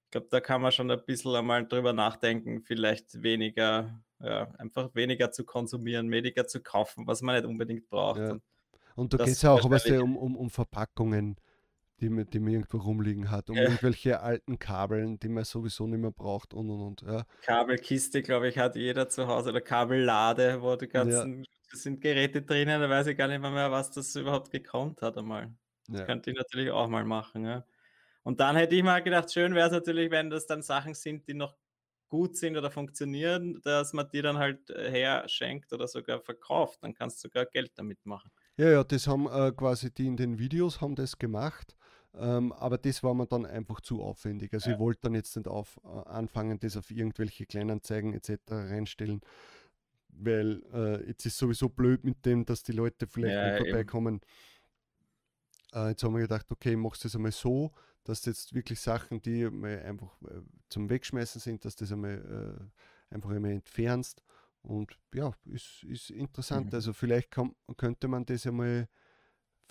Ich 0.06 0.12
glaube, 0.12 0.28
da 0.30 0.40
kann 0.40 0.62
man 0.62 0.72
schon 0.72 0.90
ein 0.92 1.06
bisschen 1.06 1.36
einmal 1.36 1.68
drüber 1.68 1.92
nachdenken, 1.92 2.62
vielleicht 2.62 3.22
weniger, 3.22 4.00
ja, 4.20 4.52
einfach 4.58 4.94
weniger 4.94 5.32
zu 5.32 5.44
konsumieren, 5.44 6.10
weniger 6.12 6.48
zu 6.48 6.62
kaufen, 6.62 7.08
was 7.08 7.22
man 7.22 7.36
nicht 7.36 7.46
unbedingt 7.46 7.90
braucht. 7.90 8.20
Ja. 8.20 8.38
Und, 8.96 9.14
da 9.14 9.18
geht 9.18 9.30
es 9.30 9.42
ja 9.42 9.52
auch 9.52 9.70
was 9.70 9.86
um, 9.88 10.16
um, 10.16 10.36
um 10.36 10.50
Verpackungen 10.50 11.38
die 12.04 12.10
man, 12.10 12.30
die 12.30 12.40
man 12.40 12.54
irgendwo 12.54 12.78
rumliegen 12.78 13.32
hat, 13.32 13.50
um 13.50 13.56
ja. 13.56 13.64
irgendwelche 13.64 14.20
alten 14.20 14.60
Kabeln, 14.60 15.20
die 15.20 15.30
man 15.30 15.46
sowieso 15.46 15.88
nicht 15.88 16.00
mehr 16.00 16.12
braucht 16.12 16.54
und 16.54 16.70
und 16.70 16.82
und. 16.82 17.02
Ja. 17.02 17.26
Kabelkiste, 17.42 18.22
glaube 18.22 18.50
ich, 18.50 18.58
hat 18.58 18.76
jeder 18.76 19.08
zu 19.08 19.28
Hause 19.28 19.50
oder 19.52 19.62
Kabellade, 19.62 20.62
wo 20.62 20.76
die 20.76 20.88
ganzen 20.88 21.44
ja. 21.44 21.50
sind 21.72 22.02
Geräte 22.02 22.42
drinnen, 22.42 22.82
da 22.82 22.90
weiß 22.90 23.08
ich 23.08 23.18
gar 23.18 23.30
nicht 23.30 23.42
mehr, 23.42 23.52
mehr 23.52 23.72
was 23.72 23.90
das 23.92 24.16
überhaupt 24.16 24.52
gekonnt 24.52 25.02
hat 25.02 25.18
einmal. 25.18 25.54
Das 25.88 26.02
ja. 26.02 26.06
könnte 26.06 26.32
ich 26.32 26.38
natürlich 26.38 26.72
auch 26.72 26.88
mal 26.88 27.06
machen. 27.06 27.46
Ja. 27.46 27.66
Und 28.24 28.40
dann 28.40 28.56
hätte 28.56 28.76
ich 28.76 28.84
mal 28.84 29.02
gedacht, 29.02 29.32
schön 29.32 29.56
wäre 29.56 29.68
es 29.68 29.74
natürlich, 29.74 30.12
wenn 30.12 30.30
das 30.30 30.46
dann 30.46 30.62
Sachen 30.62 30.94
sind, 30.94 31.28
die 31.28 31.34
noch 31.34 31.56
gut 32.10 32.38
sind 32.38 32.58
oder 32.58 32.70
funktionieren, 32.70 33.60
dass 33.64 33.94
man 33.94 34.08
die 34.14 34.22
dann 34.22 34.38
halt 34.38 34.70
äh, 34.70 34.92
her 34.92 35.24
schenkt 35.28 35.74
oder 35.74 35.88
sogar 35.88 36.22
verkauft. 36.22 36.80
Dann 36.82 36.94
kannst 36.94 37.24
du 37.24 37.28
sogar 37.28 37.46
Geld 37.48 37.72
damit 37.76 38.06
machen. 38.06 38.32
Ja, 38.56 38.70
ja, 38.70 38.84
das 38.84 39.08
haben 39.08 39.28
äh, 39.28 39.52
quasi 39.52 39.92
die 39.92 40.06
in 40.06 40.16
den 40.16 40.38
Videos 40.38 40.80
haben 40.80 40.96
das 40.96 41.18
gemacht. 41.18 41.76
Ähm, 42.16 42.52
aber 42.54 42.78
das 42.78 43.02
war 43.02 43.14
mir 43.14 43.26
dann 43.26 43.46
einfach 43.46 43.82
zu 43.82 44.02
aufwendig. 44.02 44.54
Also 44.54 44.70
ja. 44.70 44.76
ich 44.76 44.80
wollte 44.80 45.02
dann 45.04 45.16
jetzt 45.16 45.36
nicht 45.36 45.48
auf, 45.48 45.80
äh, 45.84 46.10
anfangen, 46.10 46.60
das 46.60 46.78
auf 46.78 46.92
irgendwelche 46.92 47.46
Kleinanzeigen 47.46 48.14
etc. 48.14 48.40
reinstellen, 48.50 49.22
weil 50.10 50.62
äh, 50.74 51.08
jetzt 51.08 51.26
ist 51.26 51.38
sowieso 51.38 51.70
blöd 51.70 52.04
mit 52.04 52.26
dem, 52.26 52.46
dass 52.46 52.64
die 52.64 52.72
Leute 52.72 53.08
vielleicht 53.08 53.36
ja, 53.36 53.54
nicht 53.54 53.64
vorbeikommen. 53.64 54.22
Äh, 55.74 55.90
jetzt 55.90 56.04
haben 56.04 56.14
wir 56.14 56.22
gedacht, 56.22 56.52
okay, 56.52 56.76
machst 56.76 57.04
du 57.04 57.08
das 57.08 57.16
einmal 57.16 57.32
so, 57.32 57.72
dass 58.04 58.26
jetzt 58.26 58.54
wirklich 58.54 58.80
Sachen, 58.80 59.22
die 59.22 59.46
einfach 59.46 60.22
äh, 60.24 60.42
zum 60.70 60.90
Wegschmeißen 60.90 61.42
sind, 61.42 61.66
dass 61.66 61.76
du 61.76 61.86
das 61.86 61.94
einmal 61.94 62.70
äh, 63.12 63.14
einfach 63.14 63.32
einmal 63.32 63.52
entfernst. 63.52 64.24
Und 64.62 64.98
ja, 65.14 65.34
ist, 65.46 65.84
ist 65.84 66.10
interessant. 66.12 66.68
Mhm. 66.68 66.76
Also 66.76 66.94
vielleicht 66.94 67.32
kann, 67.32 67.56
könnte 67.76 68.08
man 68.08 68.26
das 68.26 68.46
einmal 68.46 68.88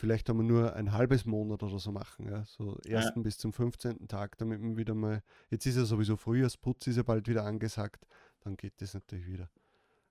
vielleicht 0.03 0.29
haben 0.29 0.39
wir 0.39 0.43
nur 0.43 0.75
ein 0.75 0.91
halbes 0.91 1.27
Monat 1.27 1.63
oder 1.63 1.79
so 1.79 1.93
machen, 1.93 2.27
ja, 2.27 2.45
so 2.45 2.77
1. 2.85 2.87
Ja. 2.89 3.13
bis 3.15 3.39
zum 3.39 3.53
15. 3.53 4.09
Tag, 4.09 4.37
damit 4.37 4.61
man 4.61 4.77
wieder 4.77 4.95
mal, 4.95 5.23
jetzt 5.49 5.65
ist 5.65 5.77
ja 5.77 5.85
sowieso 5.85 6.17
Frühjahrsputz, 6.17 6.89
ist 6.89 6.97
ja 6.97 7.05
bald 7.05 7.29
wieder 7.29 7.45
angesagt, 7.45 8.05
dann 8.41 8.57
geht 8.57 8.73
das 8.81 8.95
natürlich 8.95 9.29
wieder. 9.29 9.49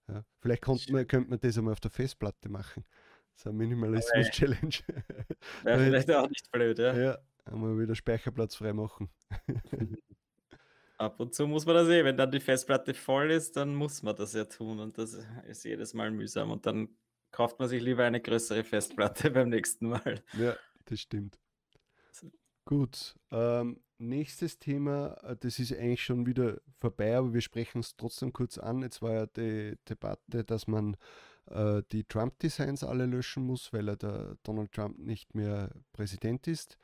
Ja. 0.07 0.23
Vielleicht 0.39 0.61
könnte 0.61 0.93
man, 0.93 1.05
könnte 1.05 1.29
man 1.29 1.39
das 1.41 1.57
einmal 1.57 1.73
auf 1.73 1.81
der 1.81 1.91
Festplatte 1.91 2.47
machen. 2.47 2.85
So 3.35 3.49
eine 3.49 3.57
Minimalismus-Challenge. 3.57 4.75
Wäre 5.63 5.79
vielleicht 5.83 6.09
auch 6.11 6.29
nicht 6.29 6.49
blöd, 6.53 6.79
ja. 6.79 6.95
Ja, 6.97 7.17
einmal 7.43 7.77
wieder 7.77 7.93
Speicherplatz 7.93 8.55
frei 8.55 8.71
machen. 8.71 9.09
Ab 10.99 11.19
und 11.19 11.35
zu 11.35 11.47
muss 11.47 11.65
man 11.65 11.75
das 11.75 11.89
eh, 11.89 12.05
wenn 12.05 12.15
dann 12.15 12.31
die 12.31 12.39
Festplatte 12.39 12.93
voll 12.93 13.29
ist, 13.31 13.57
dann 13.57 13.75
muss 13.75 14.03
man 14.03 14.15
das 14.15 14.31
ja 14.31 14.45
tun 14.45 14.79
und 14.79 14.97
das 14.97 15.17
ist 15.49 15.65
jedes 15.65 15.93
Mal 15.93 16.11
mühsam 16.11 16.49
und 16.49 16.65
dann 16.65 16.95
kauft 17.31 17.59
man 17.59 17.67
sich 17.67 17.81
lieber 17.81 18.03
eine 18.03 18.21
größere 18.21 18.63
Festplatte 18.63 19.31
beim 19.31 19.49
nächsten 19.49 19.89
Mal. 19.89 20.21
Ja, 20.37 20.55
das 20.85 20.99
stimmt. 20.99 21.39
Gut, 22.65 23.15
ähm, 23.31 23.81
nächstes 23.97 24.59
Thema, 24.59 25.17
äh, 25.23 25.35
das 25.39 25.59
ist 25.59 25.73
eigentlich 25.73 26.03
schon 26.03 26.25
wieder 26.25 26.61
vorbei, 26.79 27.17
aber 27.17 27.33
wir 27.33 27.41
sprechen 27.41 27.79
es 27.79 27.95
trotzdem 27.95 28.33
kurz 28.33 28.57
an. 28.57 28.81
Jetzt 28.81 29.01
war 29.01 29.13
ja 29.13 29.25
die 29.25 29.77
Debatte, 29.89 30.43
dass 30.43 30.67
man 30.67 30.95
äh, 31.47 31.81
die 31.91 32.03
Trump-Designs 32.03 32.83
alle 32.83 33.05
löschen 33.05 33.45
muss, 33.45 33.73
weil 33.73 33.89
er 33.89 33.95
der 33.95 34.37
Donald 34.43 34.71
Trump 34.71 34.99
nicht 34.99 35.35
mehr 35.35 35.71
Präsident 35.93 36.47
ist. 36.47 36.77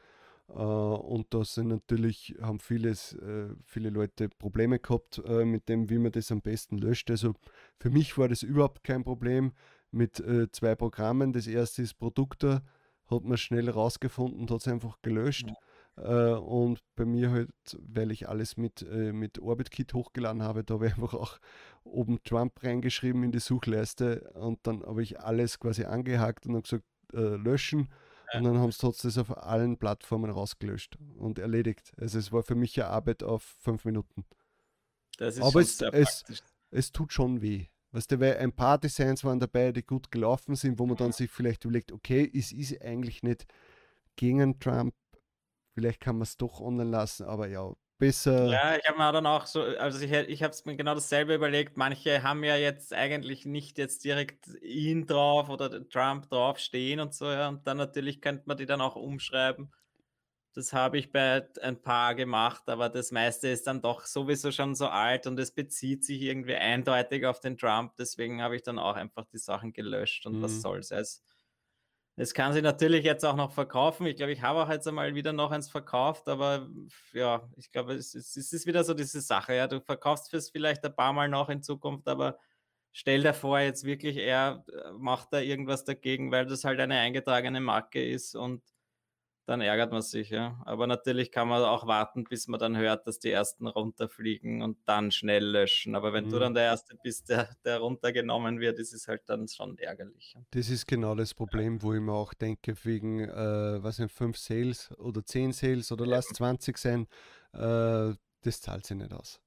Uh, 0.49 0.95
und 0.95 1.33
da 1.33 1.43
sind 1.43 1.67
natürlich, 1.67 2.33
haben 2.39 2.61
vieles, 2.61 3.15
uh, 3.15 3.53
viele 3.65 3.89
Leute 3.89 4.29
Probleme 4.29 4.79
gehabt 4.79 5.19
uh, 5.19 5.43
mit 5.43 5.67
dem, 5.67 5.89
wie 5.89 5.97
man 5.97 6.13
das 6.13 6.31
am 6.31 6.39
besten 6.39 6.77
löscht. 6.77 7.11
Also 7.11 7.33
für 7.81 7.89
mich 7.89 8.17
war 8.17 8.29
das 8.29 8.43
überhaupt 8.43 8.81
kein 8.85 9.03
Problem 9.03 9.51
mit 9.91 10.19
äh, 10.19 10.51
zwei 10.51 10.75
Programmen. 10.75 11.33
Das 11.33 11.47
erste 11.47 11.81
ist 11.81 11.95
Produkte, 11.95 12.61
hat 13.09 13.23
man 13.23 13.37
schnell 13.37 13.69
rausgefunden 13.69 14.41
und 14.41 14.51
hat 14.51 14.61
es 14.61 14.67
einfach 14.67 15.01
gelöscht. 15.01 15.47
Ja. 15.47 15.55
Äh, 15.97 16.35
und 16.35 16.79
bei 16.95 17.05
mir 17.05 17.31
halt, 17.31 17.49
weil 17.79 18.11
ich 18.11 18.29
alles 18.29 18.57
mit, 18.57 18.83
äh, 18.83 19.11
mit 19.11 19.39
OrbitKit 19.39 19.93
hochgeladen 19.93 20.43
habe, 20.43 20.63
da 20.63 20.75
habe 20.75 20.87
ich 20.87 20.93
einfach 20.93 21.13
auch 21.13 21.39
oben 21.83 22.21
Trump 22.23 22.61
reingeschrieben 22.63 23.23
in 23.23 23.31
die 23.31 23.39
Suchleiste 23.39 24.31
und 24.35 24.59
dann 24.67 24.83
habe 24.83 25.01
ich 25.01 25.19
alles 25.19 25.59
quasi 25.59 25.85
angehakt 25.85 26.45
und 26.45 26.53
dann 26.53 26.63
gesagt, 26.63 26.85
äh, 27.13 27.35
löschen. 27.35 27.89
Ja. 28.31 28.39
Und 28.39 28.45
dann 28.45 28.57
haben 28.59 28.71
sie 28.71 28.79
trotzdem 28.79 29.11
auf 29.21 29.37
allen 29.37 29.77
Plattformen 29.77 30.29
rausgelöscht 30.29 30.97
und 31.17 31.39
erledigt. 31.39 31.93
Also 31.97 32.19
es 32.19 32.31
war 32.31 32.43
für 32.43 32.55
mich 32.55 32.79
eine 32.79 32.89
Arbeit 32.89 33.23
auf 33.23 33.41
fünf 33.41 33.85
Minuten. 33.85 34.25
Aber 35.19 35.61
es, 35.61 35.81
es, 35.81 36.25
es 36.69 36.91
tut 36.91 37.13
schon 37.13 37.41
weh. 37.41 37.67
Weißt 37.97 38.11
du, 38.11 38.19
weil 38.19 38.37
ein 38.37 38.51
paar 38.51 38.77
Designs 38.77 39.23
waren 39.23 39.39
dabei, 39.39 39.71
die 39.71 39.81
gut 39.81 40.11
gelaufen 40.11 40.53
sind, 40.53 40.77
wo 40.77 40.85
man 40.85 40.97
dann 40.97 41.13
sich 41.13 41.31
vielleicht 41.31 41.65
überlegt, 41.65 41.91
okay, 41.91 42.31
es 42.31 42.51
ist 42.51 42.79
eigentlich 42.79 43.23
nicht 43.23 43.47
gegen 44.15 44.59
Trump, 44.59 44.93
vielleicht 45.73 45.99
kann 45.99 46.17
man 46.17 46.21
es 46.21 46.37
doch 46.37 46.61
online 46.61 46.91
lassen, 46.91 47.25
aber 47.25 47.47
ja, 47.47 47.73
besser. 47.97 48.51
Ja, 48.51 48.75
ich 48.77 48.87
habe 48.87 48.99
mir 48.99 49.11
dann 49.11 49.25
auch 49.25 49.47
so, 49.47 49.63
also 49.63 49.99
ich, 49.99 50.11
ich 50.11 50.43
habe 50.43 50.51
es 50.51 50.63
mir 50.65 50.75
genau 50.75 50.93
dasselbe 50.93 51.33
überlegt. 51.33 51.75
Manche 51.75 52.21
haben 52.21 52.43
ja 52.43 52.55
jetzt 52.55 52.93
eigentlich 52.93 53.47
nicht 53.47 53.79
jetzt 53.79 54.03
direkt 54.03 54.45
ihn 54.61 55.07
drauf 55.07 55.49
oder 55.49 55.89
Trump 55.89 56.29
drauf 56.29 56.59
stehen 56.59 56.99
und 56.99 57.15
so, 57.15 57.25
ja. 57.25 57.47
Und 57.47 57.65
dann 57.65 57.77
natürlich 57.77 58.21
könnte 58.21 58.43
man 58.45 58.57
die 58.57 58.67
dann 58.67 58.79
auch 58.79 58.95
umschreiben. 58.95 59.71
Das 60.53 60.73
habe 60.73 60.97
ich 60.97 61.11
bei 61.11 61.47
ein 61.61 61.81
paar 61.81 62.15
gemacht, 62.15 62.63
aber 62.67 62.89
das 62.89 63.11
meiste 63.11 63.47
ist 63.47 63.67
dann 63.67 63.81
doch 63.81 64.05
sowieso 64.05 64.51
schon 64.51 64.73
so 64.73 64.87
alt 64.87 65.27
und 65.27 65.39
es 65.39 65.51
bezieht 65.51 66.03
sich 66.03 66.21
irgendwie 66.21 66.55
eindeutig 66.55 67.25
auf 67.25 67.39
den 67.39 67.57
Trump. 67.57 67.95
Deswegen 67.97 68.41
habe 68.41 68.55
ich 68.55 68.63
dann 68.63 68.79
auch 68.79 68.95
einfach 68.95 69.25
die 69.25 69.37
Sachen 69.37 69.71
gelöscht 69.73 70.25
und 70.25 70.39
mhm. 70.39 70.41
was 70.41 70.61
soll's. 70.61 70.89
Es, 70.91 71.23
es 72.15 72.33
kann 72.33 72.53
sich 72.53 72.63
natürlich 72.63 73.05
jetzt 73.05 73.23
auch 73.23 73.35
noch 73.35 73.51
verkaufen. 73.51 74.07
Ich 74.07 74.15
glaube, 74.15 74.31
ich 74.31 74.41
habe 74.41 74.63
auch 74.63 74.69
jetzt 74.69 74.87
einmal 74.87 75.13
wieder 75.13 75.33
noch 75.33 75.51
eins 75.51 75.69
verkauft, 75.69 76.27
aber 76.27 76.67
ja, 77.13 77.47
ich 77.55 77.71
glaube, 77.71 77.93
es, 77.93 78.15
es, 78.15 78.35
es 78.35 78.51
ist 78.51 78.65
wieder 78.65 78.83
so 78.83 78.95
diese 78.95 79.21
Sache. 79.21 79.53
Ja, 79.53 79.67
du 79.67 79.79
verkaufst 79.79 80.33
es 80.33 80.49
vielleicht 80.49 80.83
ein 80.83 80.95
paar 80.95 81.13
Mal 81.13 81.29
noch 81.29 81.49
in 81.49 81.61
Zukunft, 81.61 82.07
aber 82.07 82.39
stell 82.91 83.21
dir 83.21 83.35
vor, 83.35 83.59
jetzt 83.59 83.83
wirklich 83.83 84.17
er 84.17 84.65
äh, 84.73 84.91
macht 84.93 85.31
da 85.31 85.39
irgendwas 85.39 85.85
dagegen, 85.85 86.31
weil 86.31 86.47
das 86.47 86.63
halt 86.63 86.79
eine 86.79 86.97
eingetragene 86.97 87.61
Marke 87.61 88.03
ist 88.03 88.35
und 88.35 88.63
dann 89.47 89.61
ärgert 89.61 89.93
man 89.93 90.01
sich, 90.01 90.29
ja. 90.29 90.61
Aber 90.65 90.87
natürlich 90.87 91.31
kann 91.31 91.47
man 91.47 91.63
auch 91.63 91.87
warten, 91.87 92.25
bis 92.25 92.47
man 92.49 92.59
dann 92.59 92.75
hört, 92.75 93.07
dass 93.07 93.17
die 93.19 93.31
ersten 93.31 93.65
runterfliegen 93.67 94.61
und 94.61 94.77
dann 94.85 95.09
schnell 95.09 95.45
löschen. 95.45 95.95
Aber 95.95 96.11
wenn 96.11 96.25
mhm. 96.25 96.29
du 96.31 96.39
dann 96.39 96.53
der 96.53 96.65
Erste 96.65 96.97
bist, 97.01 97.29
der, 97.29 97.49
der 97.63 97.79
runtergenommen 97.79 98.59
wird, 98.59 98.77
ist 98.77 98.93
es 98.93 99.07
halt 99.07 99.21
dann 99.27 99.47
schon 99.47 99.77
ärgerlich. 99.77 100.35
Das 100.51 100.69
ist 100.69 100.85
genau 100.85 101.15
das 101.15 101.33
Problem, 101.33 101.81
wo 101.81 101.93
ich 101.93 102.01
mir 102.01 102.11
auch 102.11 102.33
denke, 102.33 102.75
wegen, 102.83 103.21
äh, 103.21 103.81
was 103.81 103.95
sind 103.95 104.11
fünf 104.11 104.37
Sales 104.37 104.91
oder 104.97 105.23
zehn 105.23 105.53
Sales 105.53 105.93
oder 105.93 106.03
ja. 106.05 106.11
lass 106.11 106.27
20 106.27 106.77
sein, 106.77 107.07
äh, 107.53 108.13
das 108.41 108.61
zahlt 108.61 108.85
sich 108.85 108.97
nicht 108.97 109.13
aus. 109.13 109.39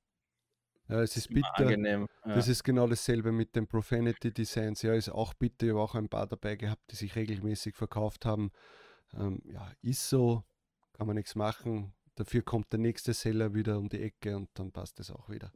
Ja, 0.88 1.02
es 1.02 1.16
ist 1.16 1.28
bitter. 1.28 1.48
Angenehm, 1.54 2.06
ja. 2.24 2.34
Das 2.34 2.48
ist 2.48 2.64
genau 2.64 2.88
dasselbe 2.88 3.32
mit 3.32 3.54
den 3.54 3.66
Profanity 3.66 4.32
Designs. 4.32 4.80
Ja, 4.82 4.94
ist 4.94 5.10
auch 5.10 5.34
bitter. 5.34 5.66
Ich 5.66 5.72
habe 5.72 5.82
auch 5.82 5.94
ein 5.94 6.08
paar 6.08 6.26
dabei 6.26 6.56
gehabt, 6.56 6.82
die 6.90 6.96
sich 6.96 7.14
regelmäßig 7.14 7.76
verkauft 7.76 8.24
haben. 8.24 8.50
Ähm, 9.14 9.42
ja, 9.44 9.70
ist 9.82 10.08
so, 10.08 10.44
kann 10.92 11.06
man 11.06 11.16
nichts 11.16 11.34
machen. 11.34 11.92
Dafür 12.14 12.42
kommt 12.42 12.72
der 12.72 12.80
nächste 12.80 13.14
Seller 13.14 13.54
wieder 13.54 13.78
um 13.78 13.88
die 13.88 14.02
Ecke 14.02 14.36
und 14.36 14.50
dann 14.54 14.72
passt 14.72 15.00
es 15.00 15.10
auch 15.10 15.28
wieder. 15.28 15.52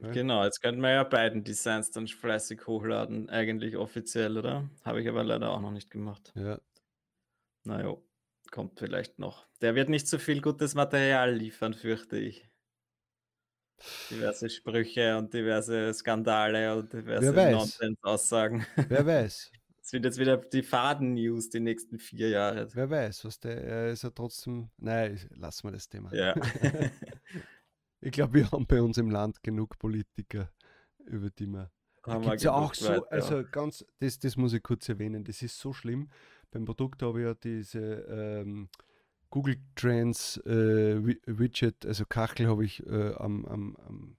Okay. 0.00 0.12
Genau, 0.12 0.44
jetzt 0.44 0.60
könnten 0.60 0.80
wir 0.80 0.92
ja 0.92 1.02
beiden 1.02 1.42
Designs 1.42 1.90
dann 1.90 2.06
fleißig 2.06 2.66
hochladen, 2.66 3.28
eigentlich 3.30 3.76
offiziell, 3.76 4.38
oder? 4.38 4.68
Habe 4.84 5.00
ich 5.00 5.08
aber 5.08 5.24
leider 5.24 5.50
auch 5.50 5.60
noch 5.60 5.72
nicht 5.72 5.90
gemacht. 5.90 6.32
Ja. 6.36 6.60
Naja, 7.64 7.96
kommt 8.52 8.78
vielleicht 8.78 9.18
noch. 9.18 9.48
Der 9.60 9.74
wird 9.74 9.88
nicht 9.88 10.06
so 10.06 10.18
viel 10.18 10.40
gutes 10.40 10.74
Material 10.74 11.34
liefern, 11.34 11.74
fürchte 11.74 12.16
ich. 12.16 12.48
Diverse 14.10 14.50
Sprüche 14.50 15.16
und 15.18 15.34
diverse 15.34 15.92
Skandale 15.94 16.76
und 16.76 16.92
diverse 16.92 17.32
Nonsens-Aussagen. 17.32 18.66
Wer 18.88 19.06
weiß. 19.06 19.50
Das 19.88 19.92
sind 19.92 20.04
jetzt 20.04 20.18
wieder 20.18 20.36
die 20.36 20.62
Faden-News 20.62 21.48
die 21.48 21.60
nächsten 21.60 21.98
vier 21.98 22.28
Jahre. 22.28 22.68
Wer 22.74 22.90
weiß, 22.90 23.24
was 23.24 23.40
der 23.40 23.56
er 23.56 23.90
ist 23.90 24.02
ja 24.02 24.10
trotzdem. 24.10 24.68
Nein, 24.76 25.18
lassen 25.30 25.66
wir 25.66 25.72
das 25.72 25.88
Thema. 25.88 26.14
Ja. 26.14 26.34
ich 28.02 28.12
glaube, 28.12 28.34
wir 28.34 28.50
haben 28.50 28.66
bei 28.66 28.82
uns 28.82 28.98
im 28.98 29.10
Land 29.10 29.42
genug 29.42 29.78
Politiker, 29.78 30.52
über 31.06 31.30
die 31.30 31.46
wir. 31.46 31.70
Da 32.04 32.18
gibt 32.18 32.42
ja 32.42 32.52
auch 32.52 32.74
so, 32.74 32.86
weit, 32.86 33.10
also 33.10 33.42
ganz, 33.50 33.82
das, 33.98 34.18
das 34.18 34.36
muss 34.36 34.52
ich 34.52 34.62
kurz 34.62 34.86
erwähnen, 34.90 35.24
das 35.24 35.40
ist 35.40 35.58
so 35.58 35.72
schlimm. 35.72 36.10
Beim 36.50 36.66
Produkt 36.66 37.00
habe 37.00 37.20
ich 37.20 37.26
ja 37.26 37.32
diese 37.32 37.80
ähm, 37.80 38.68
Google 39.30 39.56
Trends 39.74 40.36
äh, 40.44 41.02
Widget, 41.24 41.86
also 41.86 42.04
Kachel 42.04 42.46
habe 42.46 42.66
ich 42.66 42.86
äh, 42.86 43.14
am, 43.14 43.46
am, 43.46 43.76
am 43.86 44.16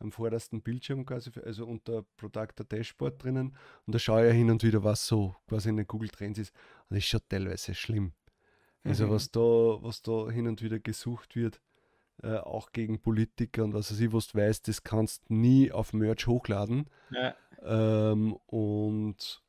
am 0.00 0.12
vordersten 0.12 0.62
Bildschirm 0.62 1.04
quasi, 1.04 1.30
also 1.44 1.66
unter 1.66 2.02
Product 2.16 2.64
Dashboard 2.68 3.22
drinnen 3.22 3.56
und 3.86 3.94
da 3.94 3.98
schaue 3.98 4.22
ich 4.22 4.28
ja 4.28 4.32
hin 4.32 4.50
und 4.50 4.62
wieder, 4.62 4.82
was 4.82 5.06
so 5.06 5.36
quasi 5.46 5.68
in 5.68 5.76
den 5.76 5.86
Google 5.86 6.08
Trends 6.08 6.38
ist. 6.38 6.54
Und 6.88 6.96
das 6.96 7.04
ist 7.04 7.08
schon 7.08 7.20
teilweise 7.28 7.74
schlimm. 7.74 8.12
Also 8.82 9.06
mhm. 9.06 9.10
was 9.10 9.30
da, 9.30 9.40
was 9.40 10.02
da 10.02 10.30
hin 10.30 10.46
und 10.46 10.62
wieder 10.62 10.78
gesucht 10.78 11.36
wird, 11.36 11.60
äh, 12.22 12.36
auch 12.36 12.72
gegen 12.72 13.00
Politiker 13.00 13.64
und 13.64 13.74
was 13.74 13.90
weiß 13.92 14.00
ich, 14.00 14.12
was 14.12 14.28
du 14.28 14.38
weißt, 14.38 14.68
das 14.68 14.82
kannst 14.82 15.28
du 15.28 15.34
nie 15.34 15.70
auf 15.70 15.92
Merch 15.92 16.26
hochladen. 16.26 16.88
Ja. 17.10 17.34
Ähm, 17.62 18.34
und 18.46 19.42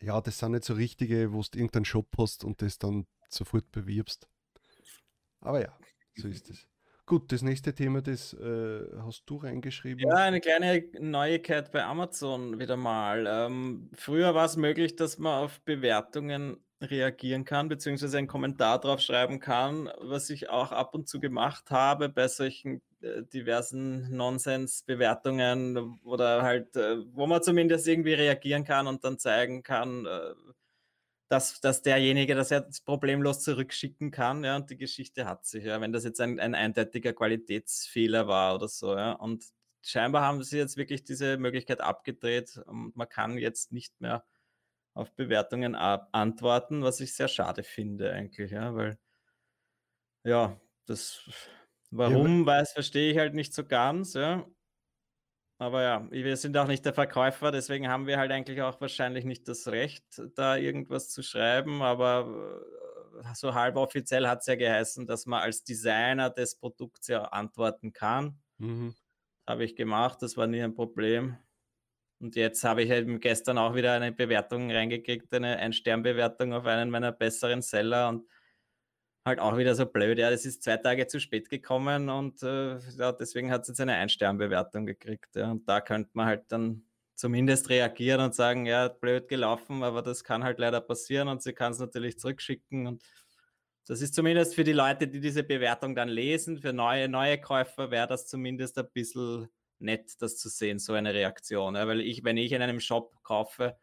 ja, 0.00 0.20
das 0.20 0.38
sind 0.38 0.52
nicht 0.52 0.64
so 0.64 0.74
richtige, 0.74 1.32
wo 1.32 1.40
du 1.42 1.58
irgendeinen 1.58 1.84
Shop 1.84 2.08
hast 2.18 2.44
und 2.44 2.62
das 2.62 2.78
dann 2.78 3.06
sofort 3.28 3.70
bewirbst. 3.72 4.28
Aber 5.40 5.60
ja, 5.60 5.76
so 6.16 6.28
ist 6.28 6.50
es. 6.50 6.66
Gut, 7.06 7.32
das 7.32 7.42
nächste 7.42 7.74
Thema, 7.74 8.02
das 8.02 8.32
äh, 8.34 8.86
hast 9.02 9.24
du 9.26 9.36
reingeschrieben. 9.36 10.08
Ja, 10.08 10.14
eine 10.14 10.40
kleine 10.40 10.82
Neuigkeit 10.98 11.72
bei 11.72 11.84
Amazon 11.84 12.58
wieder 12.58 12.76
mal. 12.76 13.26
Ähm, 13.28 13.90
früher 13.94 14.34
war 14.34 14.46
es 14.46 14.56
möglich, 14.56 14.96
dass 14.96 15.18
man 15.18 15.44
auf 15.44 15.60
Bewertungen 15.62 16.56
reagieren 16.80 17.44
kann, 17.44 17.68
beziehungsweise 17.68 18.16
einen 18.16 18.26
Kommentar 18.26 18.80
drauf 18.80 19.00
schreiben 19.00 19.38
kann, 19.40 19.90
was 20.00 20.30
ich 20.30 20.48
auch 20.48 20.72
ab 20.72 20.94
und 20.94 21.06
zu 21.06 21.20
gemacht 21.20 21.70
habe 21.70 22.08
bei 22.08 22.28
solchen 22.28 22.80
äh, 23.02 23.22
diversen 23.24 24.16
Nonsens-Bewertungen 24.16 26.00
oder 26.02 26.40
halt, 26.42 26.74
äh, 26.76 26.96
wo 27.12 27.26
man 27.26 27.42
zumindest 27.42 27.86
irgendwie 27.86 28.14
reagieren 28.14 28.64
kann 28.64 28.86
und 28.86 29.04
dann 29.04 29.18
zeigen 29.18 29.62
kann, 29.62 30.06
äh, 30.06 30.32
dass, 31.30 31.60
dass 31.60 31.82
derjenige 31.82 32.34
das 32.34 32.50
jetzt 32.50 32.84
problemlos 32.84 33.40
zurückschicken 33.40 34.10
kann, 34.10 34.42
ja, 34.42 34.56
und 34.56 34.68
die 34.68 34.76
Geschichte 34.76 35.26
hat 35.26 35.46
sich, 35.46 35.64
ja, 35.64 35.80
wenn 35.80 35.92
das 35.92 36.02
jetzt 36.02 36.20
ein, 36.20 36.40
ein 36.40 36.56
eindeutiger 36.56 37.12
Qualitätsfehler 37.12 38.26
war 38.26 38.56
oder 38.56 38.66
so, 38.66 38.96
ja. 38.96 39.12
Und 39.12 39.44
scheinbar 39.80 40.22
haben 40.22 40.42
sie 40.42 40.58
jetzt 40.58 40.76
wirklich 40.76 41.04
diese 41.04 41.38
Möglichkeit 41.38 41.80
abgedreht 41.80 42.60
und 42.66 42.96
man 42.96 43.08
kann 43.08 43.38
jetzt 43.38 43.70
nicht 43.70 44.00
mehr 44.00 44.24
auf 44.92 45.14
Bewertungen 45.14 45.76
antworten, 45.76 46.82
was 46.82 46.98
ich 47.00 47.14
sehr 47.14 47.28
schade 47.28 47.62
finde 47.62 48.12
eigentlich, 48.12 48.50
ja, 48.50 48.74
weil 48.74 48.98
ja, 50.24 50.60
das 50.86 51.30
warum, 51.92 52.40
ja, 52.40 52.46
weiß, 52.46 52.72
verstehe 52.72 53.12
ich 53.12 53.18
halt 53.18 53.34
nicht 53.34 53.54
so 53.54 53.64
ganz, 53.64 54.14
ja. 54.14 54.44
Aber 55.60 55.82
ja, 55.82 56.08
wir 56.10 56.38
sind 56.38 56.56
auch 56.56 56.66
nicht 56.66 56.86
der 56.86 56.94
Verkäufer, 56.94 57.52
deswegen 57.52 57.86
haben 57.86 58.06
wir 58.06 58.16
halt 58.16 58.32
eigentlich 58.32 58.62
auch 58.62 58.80
wahrscheinlich 58.80 59.26
nicht 59.26 59.46
das 59.46 59.68
Recht, 59.68 60.04
da 60.34 60.56
irgendwas 60.56 61.10
zu 61.10 61.22
schreiben. 61.22 61.82
Aber 61.82 62.64
äh, 63.22 63.34
so 63.34 63.52
halb 63.52 63.76
offiziell 63.76 64.26
hat 64.26 64.40
es 64.40 64.46
ja 64.46 64.54
geheißen, 64.54 65.06
dass 65.06 65.26
man 65.26 65.42
als 65.42 65.62
Designer 65.62 66.30
des 66.30 66.56
Produkts 66.56 67.08
ja 67.08 67.24
antworten 67.24 67.92
kann. 67.92 68.38
Mhm. 68.56 68.94
Habe 69.46 69.64
ich 69.64 69.76
gemacht, 69.76 70.22
das 70.22 70.38
war 70.38 70.46
nie 70.46 70.62
ein 70.62 70.72
Problem. 70.72 71.36
Und 72.20 72.36
jetzt 72.36 72.64
habe 72.64 72.82
ich 72.82 72.90
eben 72.90 73.20
gestern 73.20 73.58
auch 73.58 73.74
wieder 73.74 73.92
eine 73.92 74.12
Bewertung 74.12 74.70
reingekriegt, 74.70 75.30
eine 75.34 75.58
Ein-Stern-Bewertung 75.58 76.54
auf 76.54 76.64
einen 76.64 76.88
meiner 76.88 77.12
besseren 77.12 77.60
Seller. 77.60 78.08
Und 78.08 78.26
halt 79.24 79.38
auch 79.38 79.56
wieder 79.56 79.74
so 79.74 79.86
blöd. 79.86 80.18
Ja, 80.18 80.30
das 80.30 80.44
ist 80.44 80.62
zwei 80.62 80.76
Tage 80.76 81.06
zu 81.06 81.20
spät 81.20 81.50
gekommen 81.50 82.08
und 82.08 82.42
äh, 82.42 82.78
ja, 82.96 83.12
deswegen 83.12 83.50
hat 83.50 83.62
es 83.62 83.68
jetzt 83.68 83.80
eine 83.80 83.94
Ein-Stern-Bewertung 83.94 84.86
gekriegt. 84.86 85.36
Ja. 85.36 85.50
Und 85.50 85.68
da 85.68 85.80
könnte 85.80 86.10
man 86.14 86.26
halt 86.26 86.44
dann 86.48 86.82
zumindest 87.14 87.68
reagieren 87.68 88.20
und 88.22 88.34
sagen, 88.34 88.64
ja, 88.64 88.88
blöd 88.88 89.28
gelaufen, 89.28 89.82
aber 89.82 90.00
das 90.02 90.24
kann 90.24 90.42
halt 90.42 90.58
leider 90.58 90.80
passieren 90.80 91.28
und 91.28 91.42
sie 91.42 91.52
kann 91.52 91.72
es 91.72 91.78
natürlich 91.78 92.18
zurückschicken. 92.18 92.86
Und 92.86 93.04
das 93.86 94.00
ist 94.00 94.14
zumindest 94.14 94.54
für 94.54 94.64
die 94.64 94.72
Leute, 94.72 95.06
die 95.06 95.20
diese 95.20 95.42
Bewertung 95.42 95.94
dann 95.94 96.08
lesen, 96.08 96.58
für 96.58 96.72
neue, 96.72 97.08
neue 97.08 97.38
Käufer 97.38 97.90
wäre 97.90 98.06
das 98.06 98.26
zumindest 98.26 98.78
ein 98.78 98.88
bisschen 98.92 99.48
nett, 99.80 100.20
das 100.22 100.38
zu 100.38 100.48
sehen, 100.48 100.78
so 100.78 100.94
eine 100.94 101.12
Reaktion. 101.12 101.74
Ja. 101.74 101.86
Weil 101.86 102.00
ich, 102.00 102.24
wenn 102.24 102.38
ich 102.38 102.52
in 102.52 102.62
einem 102.62 102.80
Shop 102.80 103.22
kaufe, 103.22 103.76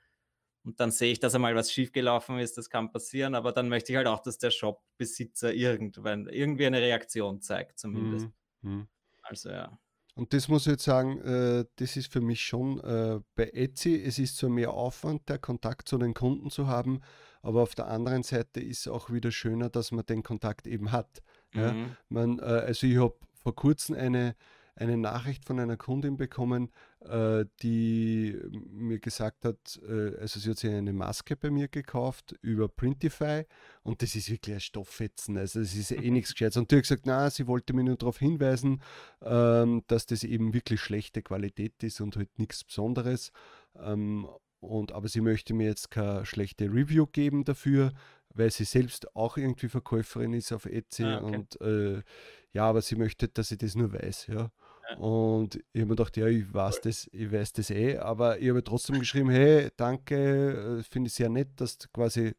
und 0.67 0.81
dann 0.81 0.91
sehe 0.91 1.13
ich, 1.13 1.21
dass 1.21 1.33
einmal 1.33 1.55
was 1.55 1.71
schiefgelaufen 1.71 2.39
ist, 2.39 2.57
das 2.57 2.69
kann 2.69 2.91
passieren, 2.91 3.35
aber 3.35 3.53
dann 3.53 3.69
möchte 3.69 3.93
ich 3.93 3.95
halt 3.95 4.07
auch, 4.07 4.19
dass 4.19 4.37
der 4.37 4.51
Shopbesitzer 4.51 5.53
irgendwann 5.53 6.27
irgendwie 6.27 6.65
eine 6.65 6.81
Reaktion 6.81 7.39
zeigt, 7.39 7.79
zumindest. 7.79 8.27
Mhm. 8.61 8.89
Also 9.23 9.49
ja. 9.49 9.79
Und 10.15 10.33
das 10.33 10.49
muss 10.49 10.67
ich 10.67 10.71
jetzt 10.71 10.83
sagen, 10.83 11.21
äh, 11.21 11.63
das 11.77 11.95
ist 11.95 12.11
für 12.11 12.19
mich 12.19 12.41
schon 12.41 12.81
äh, 12.81 13.21
bei 13.35 13.45
Etsy, 13.53 13.95
es 13.95 14.19
ist 14.19 14.35
so 14.35 14.49
mehr 14.49 14.73
Aufwand, 14.73 15.29
der 15.29 15.37
Kontakt 15.37 15.87
zu 15.87 15.97
den 15.97 16.13
Kunden 16.13 16.49
zu 16.49 16.67
haben, 16.67 16.99
aber 17.41 17.61
auf 17.61 17.73
der 17.73 17.87
anderen 17.87 18.23
Seite 18.23 18.59
ist 18.59 18.81
es 18.81 18.87
auch 18.89 19.09
wieder 19.09 19.31
schöner, 19.31 19.69
dass 19.69 19.93
man 19.93 20.05
den 20.05 20.21
Kontakt 20.21 20.67
eben 20.67 20.91
hat. 20.91 21.23
Mhm. 21.53 21.61
Ja? 21.61 21.75
Man, 22.09 22.39
äh, 22.39 22.41
also 22.41 22.87
ich 22.87 22.97
habe 22.97 23.15
vor 23.41 23.55
kurzem 23.55 23.95
eine, 23.95 24.35
eine 24.77 24.95
Nachricht 24.95 25.45
von 25.45 25.59
einer 25.59 25.75
Kundin 25.75 26.17
bekommen, 26.17 26.71
äh, 27.01 27.45
die 27.61 28.37
mir 28.69 28.99
gesagt 28.99 29.43
hat, 29.43 29.79
äh, 29.87 30.15
also 30.17 30.39
sie 30.39 30.51
hat 30.51 30.59
sich 30.59 30.71
eine 30.71 30.93
Maske 30.93 31.35
bei 31.35 31.49
mir 31.49 31.67
gekauft 31.67 32.35
über 32.41 32.67
Printify 32.67 33.45
und 33.83 34.01
das 34.01 34.15
ist 34.15 34.29
wirklich 34.29 34.55
ein 34.55 34.61
Stofffetzen, 34.61 35.37
also 35.37 35.59
es 35.59 35.75
ist 35.75 35.91
eh 35.91 36.11
nichts 36.11 36.33
Gescheites. 36.33 36.57
Und 36.57 36.71
die 36.71 36.75
hat 36.75 36.83
gesagt, 36.83 37.05
na, 37.05 37.29
sie 37.29 37.47
wollte 37.47 37.73
mir 37.73 37.83
nur 37.83 37.97
darauf 37.97 38.19
hinweisen, 38.19 38.81
ähm, 39.21 39.83
dass 39.87 40.05
das 40.05 40.23
eben 40.23 40.53
wirklich 40.53 40.79
schlechte 40.79 41.21
Qualität 41.21 41.83
ist 41.83 41.99
und 41.99 42.15
halt 42.15 42.37
nichts 42.37 42.63
Besonderes. 42.63 43.31
Ähm, 43.75 44.27
und, 44.59 44.91
aber 44.91 45.07
sie 45.07 45.21
möchte 45.21 45.53
mir 45.53 45.67
jetzt 45.67 45.91
keine 45.91 46.25
schlechte 46.25 46.65
Review 46.65 47.05
geben 47.07 47.43
dafür, 47.43 47.93
weil 48.33 48.51
sie 48.51 48.65
selbst 48.65 49.15
auch 49.15 49.37
irgendwie 49.37 49.69
Verkäuferin 49.69 50.33
ist 50.33 50.51
auf 50.51 50.65
Etsy 50.65 51.03
Ah, 51.03 51.21
okay. 51.21 51.35
und 51.35 51.61
äh, 51.61 52.03
ja, 52.51 52.63
aber 52.65 52.81
sie 52.81 52.95
möchte, 52.95 53.27
dass 53.27 53.51
ich 53.51 53.57
das 53.57 53.75
nur 53.75 53.93
weiß, 53.93 54.27
ja. 54.27 54.51
Und 54.95 55.55
ich 55.73 55.81
habe 55.81 55.85
mir 55.85 55.95
gedacht, 55.95 56.17
ja, 56.17 56.27
ich 56.27 56.51
weiß 56.53 56.81
das, 56.81 57.07
ich 57.11 57.31
weiß 57.31 57.53
das 57.53 57.69
eh, 57.69 57.97
aber 57.97 58.39
ich 58.39 58.49
habe 58.49 58.63
trotzdem 58.63 58.99
geschrieben, 58.99 59.29
hey, 59.29 59.69
danke, 59.77 60.79
äh, 60.79 60.83
finde 60.83 61.07
ich 61.07 61.13
sehr 61.13 61.29
nett, 61.29 61.49
dass 61.59 61.77
du 61.77 61.87
quasi 61.93 62.33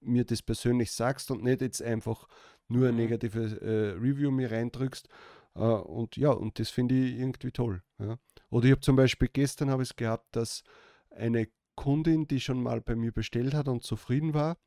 mir 0.00 0.24
das 0.24 0.42
persönlich 0.42 0.92
sagst 0.92 1.30
und 1.30 1.42
nicht 1.44 1.60
jetzt 1.60 1.82
einfach 1.82 2.26
nur 2.68 2.88
ein 2.88 2.94
Mhm. 2.94 3.00
negatives 3.00 3.52
äh, 3.54 3.94
Review 3.98 4.30
mir 4.30 4.50
reindrückst. 4.50 5.08
Äh, 5.54 5.60
und 5.60 6.16
ja, 6.16 6.30
und 6.30 6.58
das 6.58 6.70
finde 6.70 6.94
ich 6.94 7.18
irgendwie 7.18 7.52
toll. 7.52 7.82
Ja. 7.98 8.18
Oder 8.50 8.66
ich 8.66 8.72
habe 8.72 8.80
zum 8.80 8.96
Beispiel 8.96 9.28
gestern 9.32 9.70
habe 9.70 9.82
ich 9.82 9.90
es 9.90 9.96
gehabt, 9.96 10.34
dass 10.36 10.62
eine 11.10 11.48
Kundin, 11.76 12.26
die 12.26 12.40
schon 12.40 12.62
mal 12.62 12.80
bei 12.80 12.96
mir 12.96 13.12
bestellt 13.12 13.54
hat 13.54 13.68
und 13.68 13.84
zufrieden 13.84 14.34
war, 14.34 14.58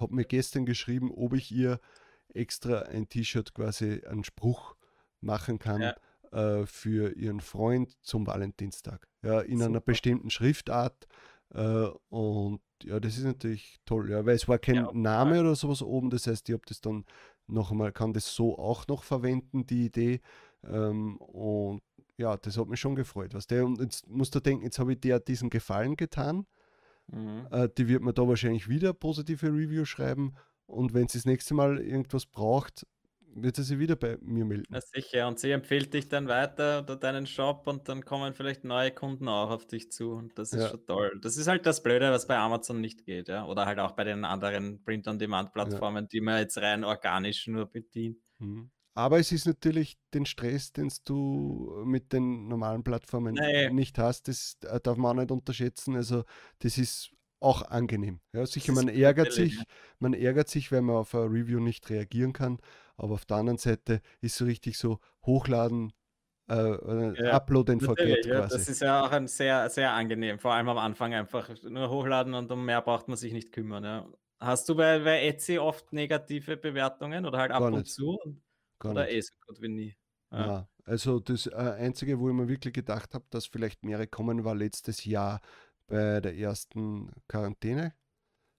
hat 0.00 0.10
mir 0.10 0.24
gestern 0.24 0.66
geschrieben, 0.66 1.10
ob 1.12 1.34
ich 1.34 1.50
ihr 1.52 1.80
extra 2.28 2.80
ein 2.82 3.08
T-Shirt 3.08 3.54
quasi 3.54 4.02
einen 4.06 4.24
Spruch 4.24 4.76
machen 5.20 5.58
kann 5.58 5.82
Ja. 5.82 5.94
Äh, 6.34 6.66
für 6.66 7.16
ihren 7.16 7.40
Freund 7.40 7.96
zum 8.02 8.26
Valentinstag. 8.26 9.08
Ja, 9.22 9.40
in 9.40 9.62
einer 9.62 9.74
Super. 9.74 9.80
bestimmten 9.80 10.30
Schriftart. 10.30 11.06
Äh, 11.54 11.88
und 12.08 12.60
ja, 12.82 12.98
das 13.00 13.16
ist 13.16 13.24
natürlich 13.24 13.76
toll, 13.84 14.10
ja, 14.10 14.26
weil 14.26 14.34
es 14.34 14.48
war 14.48 14.58
kein 14.58 14.74
Ja, 14.76 14.90
Name 14.92 15.40
oder 15.40 15.54
sowas 15.54 15.82
oben, 15.82 16.10
das 16.10 16.26
heißt, 16.26 16.48
ich 16.48 16.52
habe 16.54 16.64
das 16.66 16.80
dann 16.80 17.04
noch 17.46 17.70
einmal, 17.70 17.92
kann 17.92 18.12
das 18.12 18.34
so 18.34 18.58
auch 18.58 18.86
noch 18.88 19.04
verwenden, 19.04 19.66
die 19.66 19.86
Idee. 19.86 20.20
Ähm, 20.64 21.16
und 21.18 21.82
ja, 22.16 22.36
das 22.36 22.56
hat 22.58 22.68
mich 22.68 22.80
schon 22.80 22.94
gefreut. 22.96 23.34
Was 23.34 23.46
der, 23.46 23.64
und 23.64 23.80
jetzt 23.80 24.08
musst 24.08 24.34
du 24.34 24.40
denken, 24.40 24.64
jetzt 24.64 24.78
habe 24.78 24.92
ich 24.94 25.00
der 25.00 25.20
diesen 25.20 25.50
Gefallen 25.50 25.96
getan. 25.96 26.46
Mhm. 27.12 27.46
Äh, 27.50 27.68
die 27.76 27.88
wird 27.88 28.02
mir 28.02 28.12
da 28.14 28.26
wahrscheinlich 28.26 28.68
wieder 28.68 28.92
positive 28.92 29.46
Review 29.48 29.84
schreiben. 29.84 30.34
Und 30.66 30.94
wenn 30.94 31.08
sie 31.08 31.18
das 31.18 31.26
nächste 31.26 31.54
Mal 31.54 31.78
irgendwas 31.78 32.26
braucht, 32.26 32.86
wird 33.34 33.56
sie 33.56 33.62
sich 33.64 33.78
wieder 33.78 33.96
bei 33.96 34.18
mir 34.20 34.44
melden. 34.44 34.66
Na 34.70 34.80
sicher, 34.80 35.28
und 35.28 35.38
sie 35.38 35.50
empfiehlt 35.50 35.92
dich 35.92 36.08
dann 36.08 36.26
weiter 36.26 36.80
oder 36.82 36.96
deinen 36.96 37.26
Shop 37.26 37.66
und 37.66 37.88
dann 37.88 38.04
kommen 38.04 38.32
vielleicht 38.34 38.64
neue 38.64 38.90
Kunden 38.92 39.28
auch 39.28 39.50
auf 39.50 39.66
dich 39.66 39.92
zu 39.92 40.12
und 40.12 40.38
das 40.38 40.54
ist 40.54 40.62
Ja. 40.62 40.68
schon 40.68 40.86
toll. 40.86 41.18
Das 41.20 41.36
ist 41.36 41.46
halt 41.46 41.66
das 41.66 41.82
Blöde, 41.82 42.10
was 42.10 42.26
bei 42.26 42.36
Amazon 42.38 42.80
nicht 42.80 43.04
geht, 43.04 43.28
ja. 43.28 43.44
Oder 43.46 43.66
halt 43.66 43.78
auch 43.78 43.92
bei 43.92 44.04
den 44.04 44.24
anderen 44.24 44.82
Print-on-Demand-Plattformen, 44.84 46.08
die 46.08 46.20
man 46.20 46.38
jetzt 46.40 46.56
rein 46.58 46.82
organisch 46.84 47.46
nur 47.46 47.66
bedient. 47.66 48.18
Mhm. 48.38 48.70
Aber 48.96 49.18
es 49.18 49.32
ist 49.32 49.46
natürlich 49.46 49.98
den 50.14 50.24
Stress, 50.24 50.72
den 50.72 50.88
du 51.04 51.82
mit 51.84 52.12
den 52.12 52.46
normalen 52.48 52.84
Plattformen 52.84 53.34
Nee. 53.34 53.70
nicht 53.70 53.98
hast, 53.98 54.28
das 54.28 54.56
äh, 54.62 54.80
darf 54.80 54.96
man 54.96 55.18
auch 55.18 55.20
nicht 55.22 55.32
unterschätzen. 55.32 55.96
Also 55.96 56.24
das 56.60 56.78
ist 56.78 57.10
auch 57.40 57.62
angenehm. 57.62 58.20
Ja, 58.32 58.46
sicher, 58.46 58.72
man 58.72 58.88
ärgert 58.88 59.32
sich, 59.32 59.64
man 59.98 60.14
ärgert 60.14 60.48
sich, 60.48 60.70
wenn 60.72 60.84
man 60.84 60.96
auf 60.96 61.14
ein 61.14 61.28
Review 61.28 61.60
nicht 61.60 61.90
reagieren 61.90 62.32
kann. 62.32 62.58
Aber 62.96 63.14
auf 63.14 63.24
der 63.24 63.38
anderen 63.38 63.58
Seite 63.58 64.00
ist 64.20 64.36
so 64.36 64.44
richtig 64.44 64.78
so 64.78 64.98
hochladen, 65.24 65.92
äh, 66.48 66.54
äh, 66.54 67.24
Ja, 67.24 67.32
upload 67.34 67.72
and 67.72 67.82
forget 67.82 68.26
ja, 68.26 68.40
quasi. 68.40 68.56
das 68.56 68.68
ist 68.68 68.80
ja 68.80 69.04
auch 69.04 69.10
ein 69.10 69.26
sehr, 69.26 69.68
sehr 69.70 69.92
angenehm. 69.92 70.38
Vor 70.38 70.52
allem 70.52 70.68
am 70.68 70.78
Anfang 70.78 71.14
einfach 71.14 71.48
nur 71.62 71.90
hochladen 71.90 72.34
und 72.34 72.50
um 72.52 72.64
mehr 72.64 72.82
braucht 72.82 73.08
man 73.08 73.16
sich 73.16 73.32
nicht 73.32 73.52
kümmern. 73.52 73.84
Ja. 73.84 74.06
Hast 74.40 74.68
du 74.68 74.74
bei, 74.74 74.98
bei 74.98 75.26
Etsy 75.26 75.58
oft 75.58 75.92
negative 75.92 76.56
Bewertungen 76.56 77.24
oder 77.24 77.38
halt 77.38 77.50
ab 77.50 77.60
Gar 77.60 77.72
und 77.72 77.78
nicht. 77.78 77.92
zu? 77.92 78.18
Gar 78.78 78.92
oder 78.92 79.04
nicht. 79.04 79.14
eh 79.14 79.20
so 79.22 79.32
gut 79.46 79.62
wie 79.62 79.68
nie? 79.68 79.96
Ja. 80.30 80.46
Ja, 80.46 80.68
also 80.84 81.20
das 81.20 81.46
äh, 81.46 81.54
Einzige, 81.54 82.18
wo 82.18 82.28
ich 82.28 82.34
mir 82.34 82.48
wirklich 82.48 82.74
gedacht 82.74 83.14
habe, 83.14 83.24
dass 83.30 83.46
vielleicht 83.46 83.84
mehrere 83.84 84.06
kommen, 84.06 84.44
war 84.44 84.54
letztes 84.54 85.04
Jahr 85.04 85.40
bei 85.86 86.20
der 86.20 86.36
ersten 86.36 87.10
Quarantäne, 87.28 87.94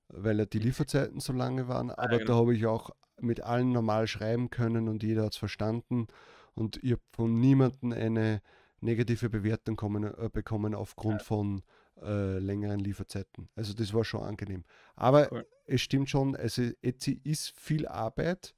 weil 0.08 0.40
ja 0.40 0.46
die 0.46 0.60
Lieferzeiten 0.60 1.20
so 1.20 1.34
lange 1.34 1.68
waren. 1.68 1.92
Aber 1.92 2.18
da 2.18 2.18
genau. 2.18 2.36
habe 2.40 2.56
ich 2.56 2.66
auch 2.66 2.92
mit 3.20 3.42
allen 3.42 3.72
normal 3.72 4.08
schreiben 4.08 4.50
können 4.50 4.88
und 4.88 5.04
jeder 5.04 5.24
hat 5.26 5.34
es 5.34 5.38
verstanden. 5.38 6.08
Und 6.54 6.84
ich 6.84 6.92
habe 6.92 7.02
von 7.12 7.40
niemandem 7.40 7.92
eine 7.92 8.42
negative 8.82 9.30
Bewertung 9.30 9.76
kommen, 9.76 10.04
äh, 10.04 10.30
bekommen 10.32 10.76
aufgrund 10.76 11.22
von 11.22 11.62
äh, 12.02 12.40
längeren 12.40 12.80
Lieferzeiten. 12.80 13.50
Also 13.56 13.74
das 13.74 13.94
war 13.94 14.04
schon 14.04 14.24
angenehm. 14.24 14.64
Aber 14.96 15.32
Cool. 15.32 15.48
es 15.66 15.82
stimmt 15.82 16.10
schon, 16.10 16.36
also 16.36 16.64
Etsy 16.82 17.20
ist 17.24 17.52
viel 17.58 17.88
Arbeit, 17.88 18.54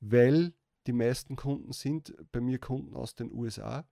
weil 0.00 0.52
die 0.86 0.92
meisten 0.92 1.36
Kunden 1.36 1.72
sind 1.72 2.14
bei 2.32 2.40
mir 2.40 2.58
Kunden 2.58 2.94
aus 2.94 3.14
den 3.14 3.32
USA 3.32 3.86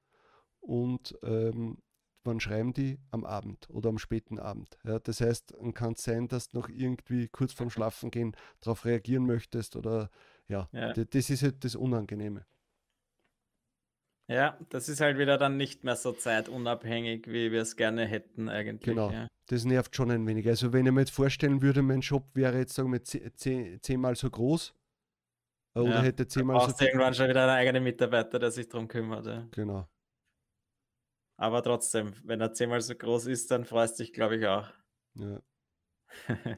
und 0.60 1.16
ähm, 1.22 1.78
wann 2.26 2.40
schreiben 2.40 2.72
die? 2.72 2.98
Am 3.10 3.24
Abend 3.24 3.68
oder 3.70 3.88
am 3.88 3.98
späten 3.98 4.38
Abend. 4.38 4.76
Ja, 4.84 4.98
das 4.98 5.20
heißt, 5.20 5.54
dann 5.58 5.72
kann 5.74 5.92
es 5.94 6.02
sein, 6.04 6.28
dass 6.28 6.48
du 6.48 6.58
noch 6.58 6.68
irgendwie 6.68 7.28
kurz 7.28 7.52
vorm 7.52 7.70
Schlafen 7.70 8.10
gehen 8.10 8.36
darauf 8.60 8.84
reagieren 8.84 9.24
möchtest 9.26 9.76
oder 9.76 10.10
ja, 10.48 10.68
Ja. 10.72 10.92
das 10.92 11.30
ist 11.30 11.42
halt 11.42 11.64
das 11.64 11.74
Unangenehme. 11.76 12.44
Ja, 14.28 14.58
das 14.70 14.88
ist 14.88 15.00
halt 15.00 15.18
wieder 15.18 15.38
dann 15.38 15.56
nicht 15.56 15.84
mehr 15.84 15.94
so 15.94 16.12
zeitunabhängig, 16.12 17.28
wie 17.28 17.52
wir 17.52 17.62
es 17.62 17.76
gerne 17.76 18.06
hätten 18.06 18.48
eigentlich. 18.48 18.82
Genau. 18.82 19.10
Ja. 19.10 19.28
Das 19.48 19.64
nervt 19.64 19.94
schon 19.94 20.10
ein 20.10 20.26
wenig. 20.26 20.48
Also 20.48 20.72
wenn 20.72 20.84
ich 20.84 20.92
mir 20.92 21.00
jetzt 21.00 21.12
vorstellen 21.12 21.62
würde, 21.62 21.80
mein 21.82 22.02
Shop 22.02 22.34
wäre 22.34 22.58
jetzt 22.58 22.74
sagen 22.74 22.92
wir 22.92 23.04
ze- 23.04 23.32
ze- 23.34 23.78
zehnmal 23.80 24.16
so 24.16 24.28
groß 24.28 24.74
äh, 25.76 25.78
oder 25.80 25.90
Ja, 25.96 26.02
hätte 26.02 26.26
zehnmal 26.26 26.60
so 26.68 26.76
du 26.76 26.84
irgendwann 26.84 27.14
schon 27.14 27.28
wieder 27.28 27.42
einen 27.42 27.50
eigenen 27.52 27.84
Mitarbeiter, 27.84 28.40
der 28.40 28.50
sich 28.50 28.68
darum 28.68 28.88
kümmert. 28.88 29.26
Ja. 29.26 29.46
Genau. 29.52 29.86
Aber 31.36 31.62
trotzdem, 31.62 32.14
wenn 32.24 32.40
er 32.40 32.54
zehnmal 32.54 32.80
so 32.80 32.94
groß 32.94 33.26
ist, 33.26 33.50
dann 33.50 33.64
freust 33.64 33.98
du 33.98 34.04
dich, 34.04 34.12
glaube 34.12 34.36
ich, 34.36 34.46
auch. 34.46 34.68
Ja. 35.14 35.40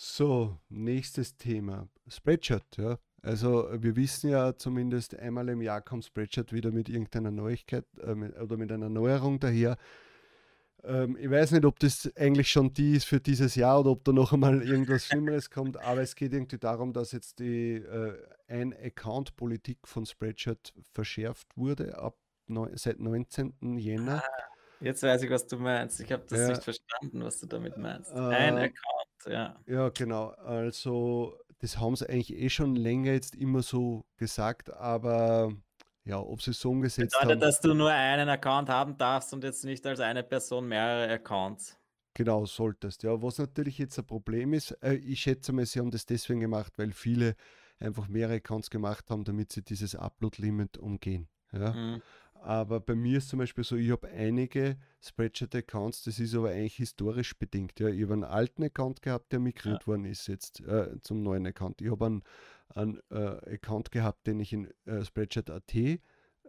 So, 0.00 0.56
nächstes 0.68 1.36
Thema. 1.36 1.88
Spreadshirt, 2.06 2.76
ja. 2.76 3.00
Also 3.20 3.68
wir 3.82 3.96
wissen 3.96 4.30
ja 4.30 4.56
zumindest 4.56 5.18
einmal 5.18 5.48
im 5.48 5.60
Jahr 5.60 5.80
kommt 5.80 6.04
Spreadshirt 6.04 6.52
wieder 6.52 6.70
mit 6.70 6.88
irgendeiner 6.88 7.32
Neuigkeit 7.32 7.84
äh, 8.00 8.14
mit, 8.14 8.38
oder 8.40 8.56
mit 8.56 8.70
einer 8.70 8.88
Neuerung 8.88 9.40
daher. 9.40 9.76
Ähm, 10.84 11.16
ich 11.20 11.28
weiß 11.28 11.50
nicht, 11.50 11.64
ob 11.64 11.80
das 11.80 12.08
eigentlich 12.16 12.48
schon 12.48 12.72
die 12.72 12.92
ist 12.92 13.06
für 13.06 13.18
dieses 13.18 13.56
Jahr 13.56 13.80
oder 13.80 13.90
ob 13.90 14.04
da 14.04 14.12
noch 14.12 14.32
einmal 14.32 14.62
irgendwas 14.68 15.06
Schlimmeres 15.06 15.50
kommt, 15.50 15.76
aber 15.76 16.00
es 16.00 16.14
geht 16.14 16.32
irgendwie 16.32 16.58
darum, 16.58 16.92
dass 16.92 17.10
jetzt 17.10 17.40
die 17.40 17.74
äh, 17.78 18.16
Ein-Account-Politik 18.46 19.78
von 19.82 20.06
Spreadshirt 20.06 20.74
verschärft 20.92 21.56
wurde 21.56 21.98
ab 21.98 22.16
neu, 22.50 22.68
seit 22.74 22.98
19. 23.00 23.78
Jänner. 23.78 24.22
Jetzt 24.80 25.02
weiß 25.02 25.22
ich, 25.22 25.30
was 25.30 25.46
du 25.46 25.56
meinst. 25.58 26.00
Ich 26.00 26.12
habe 26.12 26.24
das 26.28 26.38
Ja. 26.38 26.48
nicht 26.48 26.62
verstanden, 26.64 27.24
was 27.24 27.40
du 27.40 27.46
damit 27.46 27.76
meinst. 27.76 28.12
Ein 28.12 28.56
Äh, 28.58 28.60
Account, 28.66 29.26
ja. 29.26 29.56
Ja, 29.66 29.88
genau. 29.88 30.28
Also, 30.28 31.36
das 31.58 31.78
haben 31.78 31.96
sie 31.96 32.08
eigentlich 32.08 32.32
eh 32.34 32.48
schon 32.48 32.76
länger 32.76 33.12
jetzt 33.12 33.34
immer 33.34 33.62
so 33.62 34.04
gesagt, 34.16 34.70
aber 34.72 35.52
ja, 36.04 36.20
ob 36.20 36.40
sie 36.42 36.52
es 36.52 36.60
so 36.60 36.70
umgesetzt 36.70 37.12
Bedeutet, 37.18 37.30
haben, 37.32 37.40
dass 37.40 37.60
du 37.60 37.74
nur 37.74 37.90
einen 37.90 38.28
Account 38.28 38.68
haben 38.68 38.96
darfst 38.96 39.32
und 39.34 39.42
jetzt 39.44 39.64
nicht 39.64 39.84
als 39.86 39.98
eine 40.00 40.22
Person 40.22 40.68
mehrere 40.68 41.12
Accounts. 41.12 41.76
genau 42.14 42.46
solltest. 42.46 43.02
Ja, 43.04 43.20
was 43.22 43.38
natürlich 43.38 43.78
jetzt 43.78 43.98
ein 43.98 44.06
Problem 44.06 44.52
ist, 44.52 44.72
äh, 44.82 44.94
ich 44.94 45.20
schätze 45.20 45.52
mal, 45.52 45.66
sie 45.66 45.78
haben 45.80 45.90
das 45.90 46.06
deswegen 46.06 46.40
gemacht, 46.40 46.72
weil 46.76 46.92
viele 46.92 47.34
einfach 47.80 48.08
mehrere 48.08 48.36
Accounts 48.36 48.70
gemacht 48.70 49.08
haben, 49.10 49.22
damit 49.24 49.52
sie 49.52 49.62
dieses 49.62 49.94
Upload-Limit 49.94 50.78
umgehen. 50.78 51.28
Ja. 51.52 51.72
Mhm. 51.72 52.02
Aber 52.40 52.80
bei 52.80 52.94
mir 52.94 53.18
ist 53.18 53.28
zum 53.28 53.40
Beispiel 53.40 53.64
so, 53.64 53.76
ich 53.76 53.90
habe 53.90 54.08
einige 54.08 54.76
Spreadshirt-Accounts, 55.00 56.04
das 56.04 56.18
ist 56.18 56.34
aber 56.34 56.50
eigentlich 56.50 56.76
historisch 56.76 57.38
bedingt. 57.38 57.78
Ja. 57.80 57.88
Ich 57.88 58.02
habe 58.02 58.14
einen 58.14 58.24
alten 58.24 58.62
Account 58.62 59.02
gehabt, 59.02 59.32
der 59.32 59.40
migriert 59.40 59.86
worden 59.86 60.04
ist 60.04 60.28
jetzt 60.28 60.60
äh, 60.60 61.00
zum 61.02 61.22
neuen 61.22 61.46
Account. 61.46 61.80
Ich 61.80 61.90
habe 61.90 62.06
einen, 62.06 62.22
einen 62.74 63.00
äh, 63.10 63.54
Account 63.54 63.90
gehabt, 63.90 64.26
den 64.26 64.40
ich 64.40 64.52
in 64.52 64.68
äh, 64.86 65.04
Spreadshirt.at 65.04 65.74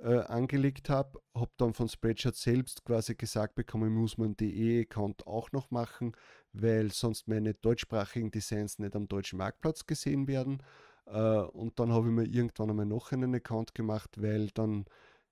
äh, 0.02 0.20
angelegt 0.28 0.90
habe, 0.90 1.20
habe 1.36 1.52
dann 1.58 1.74
von 1.74 1.90
Spreadshirt 1.90 2.36
selbst 2.36 2.86
quasi 2.86 3.16
gesagt 3.16 3.56
bekommen, 3.56 3.94
muss 3.94 4.18
man 4.18 4.38
DE-Account 4.38 5.28
auch 5.28 5.52
noch 5.52 5.72
machen, 5.72 6.14
weil 6.54 6.92
sonst 6.92 7.28
meine 7.28 7.54
deutschsprachigen 7.54 8.32
Designs 8.32 8.80
nicht 8.80 8.96
am 8.96 9.08
deutschen 9.08 9.38
Marktplatz 9.38 9.86
gesehen 9.86 10.28
werden. 10.28 10.64
Äh, 11.06 11.20
und 11.20 11.80
dann 11.80 11.92
habe 11.92 12.08
ich 12.08 12.14
mir 12.14 12.26
irgendwann 12.26 12.70
einmal 12.70 12.86
noch 12.86 13.12
einen 13.12 13.36
Account 13.36 13.76
gemacht, 13.76 14.22
weil 14.22 14.50
dann 14.54 14.86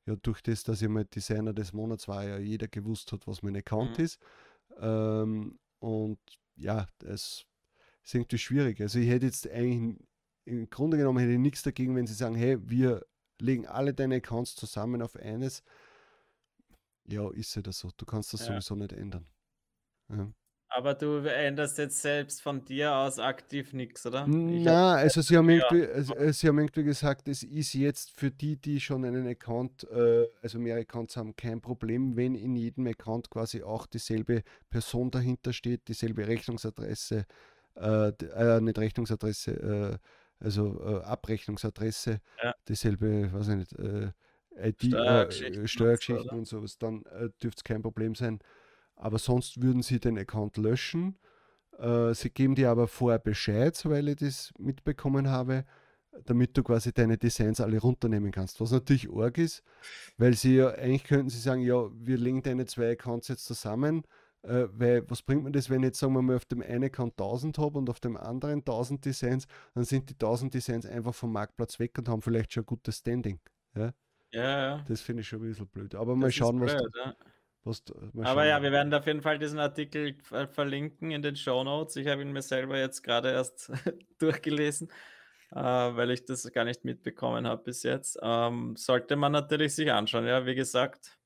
ja, 0.08 0.16
durch 0.16 0.42
das, 0.42 0.64
dass 0.64 0.82
ich 0.82 0.88
mal 0.90 1.06
Designer 1.06 1.54
des 1.54 1.74
Monats 1.74 2.08
war, 2.08 2.24
ja 2.24 2.38
jeder 2.40 2.68
gewusst 2.68 3.12
hat, 3.12 3.28
was 3.28 3.44
mein 3.44 3.56
Account 3.58 3.98
Mhm. 4.00 4.04
ist. 4.06 4.20
Ähm, 4.80 5.60
und 5.80 6.20
ja, 6.56 6.88
das 7.00 7.46
ist 8.04 8.16
irgendwie 8.16 8.38
schwierig. 8.38 8.82
Also 8.82 9.00
ich 9.00 9.10
hätte 9.10 9.26
jetzt 9.26 9.48
eigentlich, 9.50 10.00
im 10.46 10.70
Grunde 10.70 10.98
genommen 10.98 11.20
hätte 11.20 11.34
ich 11.34 11.40
nichts 11.40 11.62
dagegen, 11.62 11.96
wenn 11.96 12.08
sie 12.08 12.14
sagen, 12.14 12.36
hey, 12.36 12.58
wir 12.68 13.06
legen 13.40 13.68
alle 13.68 13.94
deine 13.94 14.16
Accounts 14.16 14.56
zusammen 14.56 15.02
auf 15.02 15.16
eines. 15.16 15.62
Ja, 17.06 17.30
ist 17.32 17.56
ja 17.56 17.62
das 17.62 17.80
so. 17.80 17.90
Du 17.98 18.06
kannst 18.06 18.34
das 18.34 18.42
Ja. 18.42 18.48
sowieso 18.54 18.76
nicht 18.76 18.94
ändern. 18.94 19.28
Ja. 20.10 20.32
Aber 20.70 20.94
du 20.94 21.18
änderst 21.20 21.78
jetzt 21.78 22.02
selbst 22.02 22.42
von 22.42 22.66
dir 22.66 22.94
aus 22.94 23.20
aktiv 23.20 23.74
nichts, 23.74 24.06
oder? 24.06 24.36
Ich 24.46 24.64
Na, 24.66 24.96
also 24.96 25.22
sie 25.22 25.38
haben, 25.38 25.50
ja. 25.50 25.56
irgendwie, 25.70 25.88
also, 25.88 26.14
äh, 26.16 26.34
sie 26.34 26.48
haben 26.50 26.60
irgendwie 26.60 26.84
gesagt, 26.84 27.30
es 27.30 27.44
ist 27.44 27.74
jetzt 27.74 28.12
für 28.12 28.30
die, 28.30 28.58
die 28.58 28.82
schon 28.82 29.06
einen 29.06 29.26
Account, 29.26 29.86
äh, 29.90 30.26
also 30.42 30.60
mehr 30.60 30.76
Accounts 30.78 31.16
haben, 31.16 31.34
kein 31.38 31.62
Problem, 31.62 32.18
wenn 32.18 32.36
in 32.36 32.56
jedem 32.58 32.88
Account 32.88 33.30
quasi 33.30 33.64
auch 33.64 33.86
dieselbe 33.88 34.44
Person 34.70 35.12
dahinter 35.12 35.54
steht, 35.54 35.88
dieselbe 35.88 36.28
Rechnungsadresse 36.28 37.26
äh, 37.76 38.10
äh, 38.10 38.60
nicht 38.60 38.78
Rechnungsadresse, 38.80 39.52
äh, 40.42 40.44
also 40.44 40.78
äh, 40.82 41.04
Abrechnungsadresse, 41.04 42.20
Ja. 42.44 42.54
dieselbe, 42.68 43.32
weiß 43.32 43.48
ich 43.50 43.56
nicht, 43.56 43.74
äh, 43.80 44.12
ID, 44.60 44.88
Steuergeschichten 44.88 45.62
und 45.62 45.68
Steuergeschichten 45.70 46.38
und 46.40 46.46
sowas, 46.48 46.78
dann 46.78 47.04
dürfte 47.42 47.60
es 47.60 47.64
kein 47.64 47.82
Problem 47.82 48.16
sein. 48.16 48.40
Aber 48.98 49.20
sonst 49.20 49.62
würden 49.62 49.82
sie 49.82 50.00
den 50.00 50.18
Account 50.18 50.58
löschen. 50.58 51.18
Äh, 51.78 52.14
sie 52.14 52.30
geben 52.30 52.56
dir 52.56 52.70
aber 52.72 52.88
vorher 52.88 53.20
Bescheid, 53.20 53.76
soweit 53.76 54.08
ich 54.08 54.16
das 54.18 54.54
mitbekommen 54.58 55.30
habe, 55.30 55.66
damit 56.26 56.58
du 56.58 56.64
quasi 56.64 56.92
deine 56.94 57.18
Designs 57.18 57.62
alle 57.62 57.80
runternehmen 57.80 58.32
kannst. 58.32 58.60
Was 58.60 58.72
natürlich 58.72 59.10
arg 59.10 59.38
ist, 59.38 59.64
weil 60.18 60.34
sie 60.34 60.56
ja, 60.58 60.70
eigentlich 60.70 61.04
könnten 61.04 61.30
sie 61.30 61.40
sagen, 61.40 61.62
ja, 61.62 61.88
wir 61.94 62.18
legen 62.18 62.42
deine 62.42 62.66
zwei 62.66 62.92
Accounts 62.92 63.28
jetzt 63.28 63.46
zusammen, 63.46 64.04
äh, 64.42 64.66
weil 64.72 65.10
was 65.10 65.22
bringt 65.22 65.44
mir 65.44 65.52
das, 65.52 65.70
wenn 65.70 65.82
ich 65.84 65.88
jetzt 65.88 66.00
sagen 66.00 66.14
wir 66.14 66.22
mal 66.22 66.36
auf 66.36 66.46
dem 66.46 66.62
einen 66.62 66.86
Account 66.86 67.14
1000 67.14 67.58
habe 67.60 67.78
und 67.78 67.90
auf 67.90 68.00
dem 68.00 68.18
anderen 68.18 68.60
1000 68.60 69.06
Designs, 69.06 69.48
dann 69.76 69.84
sind 69.84 70.10
die 70.10 70.14
1000 70.16 70.54
Designs 70.54 70.86
einfach 70.86 71.14
vom 71.14 71.32
Marktplatz 71.32 71.80
weg 71.80 71.98
und 72.00 72.10
haben 72.10 72.22
vielleicht 72.22 72.54
schon 72.54 72.64
ein 72.64 72.68
gutes 72.68 72.98
Standing. 72.98 73.40
Ja, 73.76 73.94
Ja, 74.32 74.60
ja. 74.78 74.86
das 74.88 75.02
finde 75.02 75.22
ich 75.22 75.28
schon 75.28 75.42
ein 75.42 75.50
bisschen 75.50 75.68
blöd. 75.68 75.96
Aber 75.96 76.16
mal 76.16 76.28
Das 76.28 76.30
ist 76.30 76.36
schauen, 76.38 76.60
was, 76.62 76.76
blöd, 76.76 76.92
ja. 76.96 77.16
Was 77.64 77.84
mal 78.14 78.14
Aber 78.22 78.46
ja, 78.46 78.62
wir 78.62 78.72
werden 78.72 78.94
auf 78.94 79.06
jeden 79.06 79.22
Fall 79.22 79.38
diesen 79.40 79.60
Artikel 79.60 80.18
ver- 80.22 80.48
verlinken 80.48 81.12
in 81.12 81.22
den 81.22 81.36
Show 81.36 81.64
Notes. 81.64 81.96
Ich 81.96 82.08
habe 82.08 82.22
ihn 82.22 82.32
mir 82.32 82.42
selber 82.42 82.78
jetzt 82.80 83.04
gerade 83.04 83.32
erst 83.32 83.72
durchgelesen, 84.20 84.90
äh, 85.52 85.56
weil 85.56 86.12
ich 86.12 86.26
das 86.26 86.52
gar 86.52 86.66
nicht 86.66 86.84
mitbekommen 86.86 87.48
habe 87.48 87.64
bis 87.64 87.84
jetzt. 87.84 88.18
Ähm, 88.22 88.76
sollte 88.76 89.16
man 89.16 89.32
natürlich 89.32 89.76
sich 89.76 89.92
anschauen. 89.92 90.26
Ja, 90.28 90.46
wie 90.46 90.56
gesagt, 90.56 91.20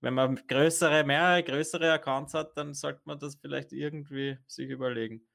wenn 0.00 0.14
man 0.14 0.36
größere, 0.48 1.04
mehrere 1.04 1.44
größere 1.44 1.92
Accounts 1.92 2.34
hat, 2.34 2.56
dann 2.58 2.74
sollte 2.74 3.02
man 3.06 3.18
das 3.20 3.36
vielleicht 3.36 3.72
irgendwie 3.72 4.38
sich 4.48 4.70
überlegen. 4.70 5.28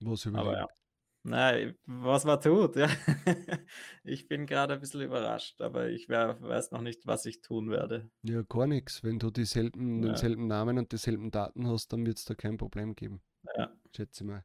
was 0.00 0.26
Aber 0.32 0.52
überlegen. 0.52 0.58
ja. 0.58 0.66
Nein, 1.22 1.74
was 1.86 2.24
man 2.24 2.40
tut, 2.40 2.76
ja. 2.76 2.88
Ich 4.04 4.26
bin 4.26 4.46
gerade 4.46 4.74
ein 4.74 4.80
bisschen 4.80 5.02
überrascht, 5.02 5.60
aber 5.60 5.88
ich 5.90 6.08
wer- 6.08 6.40
weiß 6.40 6.70
noch 6.70 6.80
nicht, 6.80 7.06
was 7.06 7.26
ich 7.26 7.42
tun 7.42 7.70
werde. 7.70 8.10
Ja, 8.22 8.42
gar 8.42 8.66
nichts. 8.66 9.04
Wenn 9.04 9.18
du 9.18 9.30
dieselben, 9.30 10.02
Ja. 10.02 10.08
denselben 10.08 10.46
Namen 10.46 10.78
und 10.78 10.92
dieselben 10.92 11.30
Daten 11.30 11.66
hast, 11.68 11.92
dann 11.92 12.06
wird 12.06 12.18
es 12.18 12.24
da 12.24 12.34
kein 12.34 12.56
Problem 12.56 12.94
geben. 12.94 13.20
Ja. 13.56 13.70
Schätze 13.94 14.24
mal. 14.24 14.44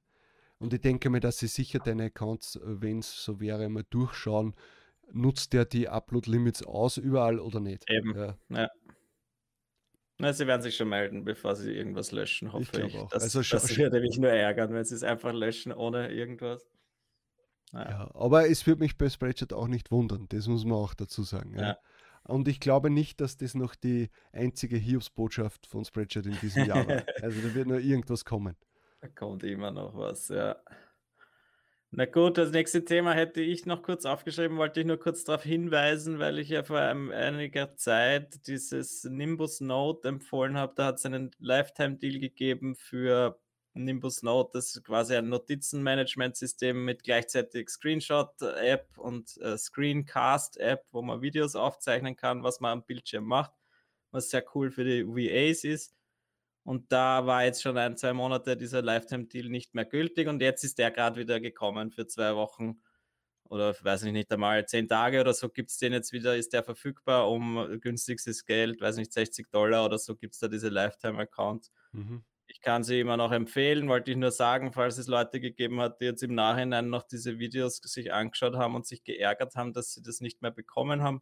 Und 0.58 0.74
ich 0.74 0.82
denke 0.82 1.10
mir, 1.10 1.20
dass 1.22 1.38
sie 1.40 1.48
sicher 1.48 1.80
deine 1.80 2.06
Accounts, 2.06 2.60
wenn 2.64 3.00
es 3.00 3.24
so 3.24 3.40
wäre, 3.40 3.68
mal 3.70 3.86
durchschauen, 3.90 4.54
nutzt 5.12 5.54
der 5.54 5.66
die 5.66 5.88
Upload-Limits 5.88 6.64
aus 6.64 6.98
überall 6.98 7.40
oder 7.40 7.60
nicht? 7.60 7.90
Eben. 7.90 8.36
Ja, 8.50 8.70
Na, 10.18 10.32
sie 10.32 10.48
werden 10.48 10.62
sich 10.62 10.76
schon 10.78 10.90
melden, 10.90 11.26
bevor 11.26 11.56
sie 11.56 11.74
irgendwas 11.74 12.12
löschen, 12.12 12.54
hoffe 12.54 12.82
ich. 12.84 12.98
auch. 12.98 13.10
Das, 13.10 13.24
Also 13.24 13.40
scha- 13.42 13.54
das 13.54 13.78
würde 13.78 14.00
mich 14.00 14.18
nur 14.18 14.30
ärgern, 14.30 14.74
wenn 14.74 14.84
sie 14.86 14.96
es 14.96 15.04
einfach 15.04 15.34
löschen 15.34 15.74
ohne 15.74 16.10
irgendwas. 16.12 16.66
Ja. 17.74 17.90
ja. 17.90 18.12
Aber 18.14 18.50
es 18.50 18.66
würde 18.66 18.80
mich 18.82 18.98
bei 18.98 19.10
Spreadshirt 19.10 19.52
auch 19.52 19.68
nicht 19.68 19.92
wundern, 19.92 20.28
das 20.30 20.48
muss 20.48 20.64
man 20.64 20.78
auch 20.78 20.94
dazu 20.94 21.24
sagen. 21.24 21.54
Ja. 21.56 21.62
Ja. 21.62 21.78
Und 22.24 22.48
ich 22.48 22.60
glaube 22.60 22.90
nicht, 22.90 23.20
dass 23.22 23.38
das 23.38 23.54
noch 23.56 23.76
die 23.76 24.10
einzige 24.32 24.78
Hiobsbotschaft 24.78 25.68
von 25.68 25.84
Spreadshirt 25.86 26.26
in 26.26 26.38
diesem 26.42 26.66
Jahr 26.66 26.88
war. 26.88 27.04
Also 27.22 27.42
da 27.48 27.54
wird 27.54 27.68
noch 27.68 27.76
irgendwas 27.78 28.24
kommen. 28.26 28.56
Da 29.02 29.08
kommt 29.10 29.44
immer 29.44 29.70
noch 29.72 29.94
was, 29.96 30.30
ja. 30.30 30.56
Na 31.92 32.06
gut, 32.06 32.38
das 32.38 32.52
nächste 32.52 32.84
Thema 32.84 33.14
hätte 33.14 33.40
ich 33.42 33.66
noch 33.66 33.82
kurz 33.82 34.06
aufgeschrieben, 34.06 34.58
wollte 34.58 34.82
ich 34.82 34.86
nur 34.86 35.00
kurz 35.00 35.24
darauf 35.24 35.44
hinweisen, 35.44 36.20
weil 36.20 36.40
ich 36.40 36.50
ja 36.50 36.64
vor 36.64 36.80
einiger 36.80 37.76
Zeit 37.78 38.46
dieses 38.48 39.06
Nimbus 39.06 39.62
Note 39.62 40.08
empfohlen 40.10 40.58
habe. 40.58 40.74
Da 40.76 40.88
hat 40.88 40.96
es 40.98 41.06
einen 41.06 41.32
Lifetime-Deal 41.40 42.20
gegeben 42.20 42.76
für 42.76 43.40
Nimbus 43.76 44.24
Note. 44.24 44.52
Das 44.54 44.76
ist 44.76 44.84
quasi 44.84 45.16
ein 45.16 45.30
Notizenmanagementsystem 45.30 46.84
mit 46.84 47.04
gleichzeitig 47.04 47.70
Screenshot-App 47.70 48.98
und 48.98 49.38
äh, 49.38 49.58
Screencast-App, 49.58 50.86
wo 50.92 51.02
man 51.02 51.22
Videos 51.22 51.56
aufzeichnen 51.56 52.18
kann, 52.18 52.44
was 52.44 52.60
man 52.60 52.80
am 52.80 52.84
Bildschirm 52.86 53.24
macht, 53.26 53.54
was 54.12 54.30
sehr 54.32 54.44
cool 54.54 54.70
für 54.70 54.84
die 54.84 55.06
VAs 55.08 55.64
ist. 55.64 55.96
Und 56.66 56.92
da 56.92 57.26
war 57.28 57.46
jetzt 57.46 57.62
schon 57.62 57.78
ein, 57.78 57.96
zwei 57.96 58.12
Monate 58.12 58.58
dieser 58.58 58.82
Lifetime-Deal 58.82 59.50
nicht 59.50 59.76
mehr 59.76 59.86
gültig 59.86 60.28
und 60.28 60.42
jetzt 60.42 60.64
ist 60.64 60.80
der 60.80 60.90
gerade 60.90 61.22
wieder 61.22 61.40
gekommen 61.40 61.92
für 61.92 62.08
zwei 62.08 62.36
Wochen 62.36 62.82
oder 63.50 63.76
weiß 63.80 64.04
ich 64.04 64.12
nicht 64.12 64.32
einmal, 64.32 64.66
zehn 64.66 64.88
Tage 64.88 65.22
oder 65.22 65.34
so 65.34 65.50
gibt 65.50 65.70
es 65.70 65.78
den 65.78 65.94
jetzt 65.94 66.12
wieder, 66.12 66.36
ist 66.36 66.54
der 66.54 66.64
verfügbar 66.64 67.30
um 67.30 67.80
günstigstes 67.80 68.46
Geld, 68.46 68.82
weiß 68.82 68.98
nicht, 68.98 69.14
60 69.14 69.52
Dollar 69.52 69.86
oder 69.86 70.00
so 70.00 70.16
gibt 70.16 70.34
es 70.34 70.40
da 70.40 70.48
diese 70.48 70.70
Lifetime-Accounts. 70.70 71.72
Mhm. 71.92 72.24
Ich 72.48 72.62
kann 72.62 72.84
sie 72.84 73.00
immer 73.00 73.18
noch 73.18 73.32
empfehlen, 73.32 73.88
wollte 73.88 74.12
ich 74.12 74.18
nur 74.18 74.32
sagen, 74.32 74.74
falls 74.74 74.98
es 74.98 75.08
Leute 75.08 75.40
gegeben 75.40 75.80
hat, 75.82 76.02
die 76.02 76.06
jetzt 76.06 76.24
im 76.24 76.34
Nachhinein 76.34 76.90
noch 76.90 77.04
diese 77.04 77.38
Videos 77.38 77.78
sich 77.78 78.12
angeschaut 78.12 78.56
haben 78.56 78.76
und 78.76 78.88
sich 78.88 79.04
geärgert 79.04 79.56
haben, 79.56 79.74
dass 79.74 79.94
sie 79.94 80.02
das 80.02 80.22
nicht 80.22 80.42
mehr 80.42 80.52
bekommen 80.52 81.02
haben. 81.04 81.22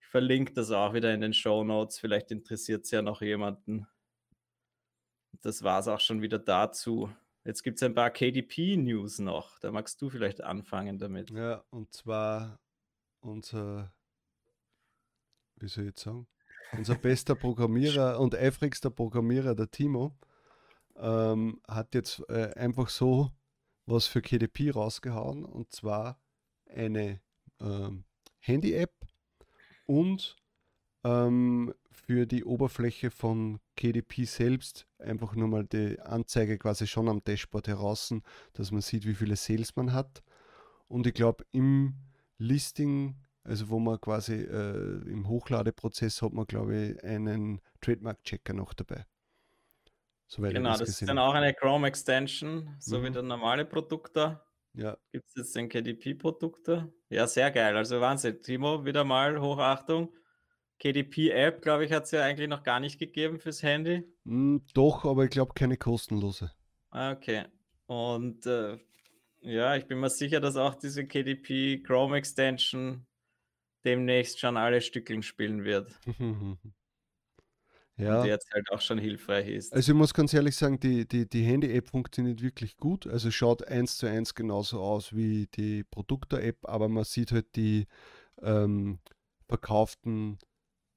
Ich 0.00 0.06
verlinke 0.06 0.52
das 0.52 0.70
auch 0.70 0.92
wieder 0.94 1.12
in 1.12 1.20
den 1.20 1.34
Show 1.34 1.64
Notes. 1.64 1.98
Vielleicht 1.98 2.30
interessiert 2.30 2.84
es 2.84 2.90
ja 2.90 3.02
noch 3.02 3.22
jemanden. 3.22 3.86
Das 5.42 5.62
war 5.62 5.80
es 5.80 5.88
auch 5.88 6.00
schon 6.00 6.22
wieder 6.22 6.38
dazu. 6.38 7.10
Jetzt 7.44 7.62
gibt 7.62 7.76
es 7.76 7.82
ein 7.82 7.94
paar 7.94 8.10
KDP-News 8.10 9.20
noch. 9.20 9.58
Da 9.60 9.72
magst 9.72 10.00
du 10.02 10.10
vielleicht 10.10 10.42
anfangen 10.42 10.98
damit. 10.98 11.30
Ja, 11.30 11.64
und 11.70 11.92
zwar 11.92 12.60
unser, 13.20 13.92
wie 15.56 15.68
soll 15.68 15.84
ich 15.84 15.90
jetzt 15.90 16.02
sagen, 16.02 16.26
unser 16.72 16.94
bester 16.94 17.34
Programmierer 17.34 18.20
und 18.20 18.34
eifrigster 18.34 18.90
Programmierer, 18.90 19.54
der 19.54 19.70
Timo, 19.70 20.16
ähm, 20.96 21.60
hat 21.66 21.94
jetzt 21.94 22.22
äh, 22.28 22.52
einfach 22.54 22.90
so 22.90 23.30
was 23.86 24.06
für 24.06 24.22
KDP 24.22 24.70
rausgehauen 24.70 25.44
und 25.44 25.72
zwar 25.72 26.20
eine 26.66 27.20
ähm, 27.60 28.04
Handy-App 28.38 28.92
und 29.86 30.36
ähm, 31.04 31.74
für 31.92 32.26
die 32.26 32.44
Oberfläche 32.44 33.10
von 33.10 33.58
KDP 33.76 34.24
selbst 34.24 34.86
einfach 34.98 35.34
nur 35.34 35.48
mal 35.48 35.66
die 35.66 35.98
Anzeige 36.00 36.58
quasi 36.58 36.86
schon 36.86 37.08
am 37.08 37.22
Dashboard 37.24 37.68
heraus, 37.68 38.14
dass 38.52 38.70
man 38.70 38.80
sieht, 38.80 39.06
wie 39.06 39.14
viele 39.14 39.36
Sales 39.36 39.76
man 39.76 39.92
hat. 39.92 40.22
Und 40.88 41.06
ich 41.06 41.14
glaube, 41.14 41.44
im 41.52 41.94
Listing, 42.38 43.16
also 43.44 43.70
wo 43.70 43.78
man 43.80 44.00
quasi 44.00 44.34
äh, 44.34 45.02
im 45.08 45.28
Hochladeprozess 45.28 46.22
hat 46.22 46.32
man, 46.32 46.46
glaube 46.46 46.76
ich, 46.76 47.04
einen 47.04 47.60
Trademark-Checker 47.80 48.54
noch 48.54 48.74
dabei. 48.74 49.06
Soweit 50.26 50.54
Genau, 50.54 50.76
das 50.76 50.80
das 50.80 50.88
ist 50.88 51.08
dann 51.08 51.18
auch 51.18 51.34
eine 51.34 51.54
Chrome-Extension, 51.54 52.76
so 52.80 53.02
wie 53.04 53.10
Mhm. 53.10 53.12
der 53.12 53.22
normale 53.22 53.64
Produkter. 53.64 54.44
Ja, 54.74 54.96
Gibt 55.12 55.26
es 55.28 55.34
jetzt 55.36 55.56
den 55.56 55.68
KDP-Produkte? 55.68 56.92
Ja, 57.10 57.26
sehr 57.28 57.50
geil. 57.52 57.76
Also 57.76 58.00
Wahnsinn. 58.00 58.42
Timo, 58.42 58.84
wieder 58.86 59.04
mal 59.04 59.40
Hochachtung. 59.40 60.14
KDP-App, 60.80 61.62
glaube 61.62 61.84
ich, 61.84 61.92
hat 61.92 62.04
es 62.04 62.10
ja 62.10 62.24
eigentlich 62.24 62.48
noch 62.48 62.62
gar 62.62 62.80
nicht 62.80 62.98
gegeben 62.98 63.38
fürs 63.38 63.62
Handy. 63.62 64.02
mm, 64.24 64.58
doch, 64.74 65.04
aber 65.04 65.24
ich 65.24 65.30
glaube 65.30 65.52
keine 65.54 65.76
kostenlose. 65.76 66.50
Ah, 66.90 67.12
Okay. 67.12 67.44
Und 67.86 68.46
äh, 68.46 68.78
ja, 69.42 69.74
ich 69.74 69.86
bin 69.86 69.98
mir 69.98 70.10
sicher, 70.10 70.38
dass 70.40 70.56
auch 70.56 70.76
diese 70.76 71.06
KDP 71.06 71.82
Chrome 71.82 72.16
Extension 72.16 73.04
demnächst 73.84 74.38
schon 74.38 74.56
alle 74.56 74.80
Stückeln 74.80 75.22
spielen 75.22 75.64
wird. 75.64 75.92
ja, 77.96 78.20
Und 78.20 78.26
jetzt 78.26 78.52
halt 78.52 78.70
auch 78.70 78.80
schon 78.80 78.98
hilfreich 78.98 79.48
ist. 79.48 79.72
Also 79.72 79.92
ich 79.92 79.98
muss 79.98 80.14
ganz 80.14 80.32
ehrlich 80.34 80.56
sagen, 80.56 80.78
die, 80.78 81.08
die, 81.08 81.28
die 81.28 81.42
Handy-App 81.42 81.88
funktioniert 81.88 82.42
wirklich 82.42 82.76
gut. 82.76 83.06
Also 83.06 83.30
schaut 83.30 83.66
eins 83.66 83.96
zu 83.96 84.06
eins 84.06 84.34
genauso 84.34 84.80
aus 84.80 85.16
wie 85.16 85.48
die 85.48 85.84
Produkte-App, 85.84 86.58
aber 86.62 86.88
man 86.88 87.04
sieht 87.04 87.32
halt 87.32 87.56
die 87.56 87.86
ähm, 88.42 89.00
verkauften 89.48 90.38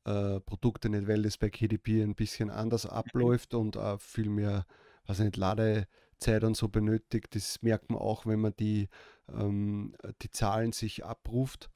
äh, 0.06 0.40
Produkte 0.42 0.90
nicht, 0.90 1.08
weil 1.08 1.24
das 1.24 1.38
bei 1.38 1.50
KDP 1.50 2.04
ein 2.04 2.16
bisschen 2.16 2.50
anders 2.50 2.86
abläuft 2.86 3.54
und 3.54 3.78
auch 3.78 4.02
viel 4.02 4.30
mehr, 4.30 4.66
ich 5.08 5.20
nicht, 5.20 5.38
Ladezeit 5.38 6.44
und 6.44 6.58
so 6.58 6.68
benötigt. 6.68 7.36
Das 7.36 7.62
merkt 7.62 7.90
man 7.90 8.00
auch, 8.00 8.26
wenn 8.26 8.40
man 8.40 8.54
die, 8.60 8.90
ähm, 9.30 9.96
die 10.22 10.30
Zahlen 10.30 10.72
sich 10.72 11.06
abruft, 11.06 11.70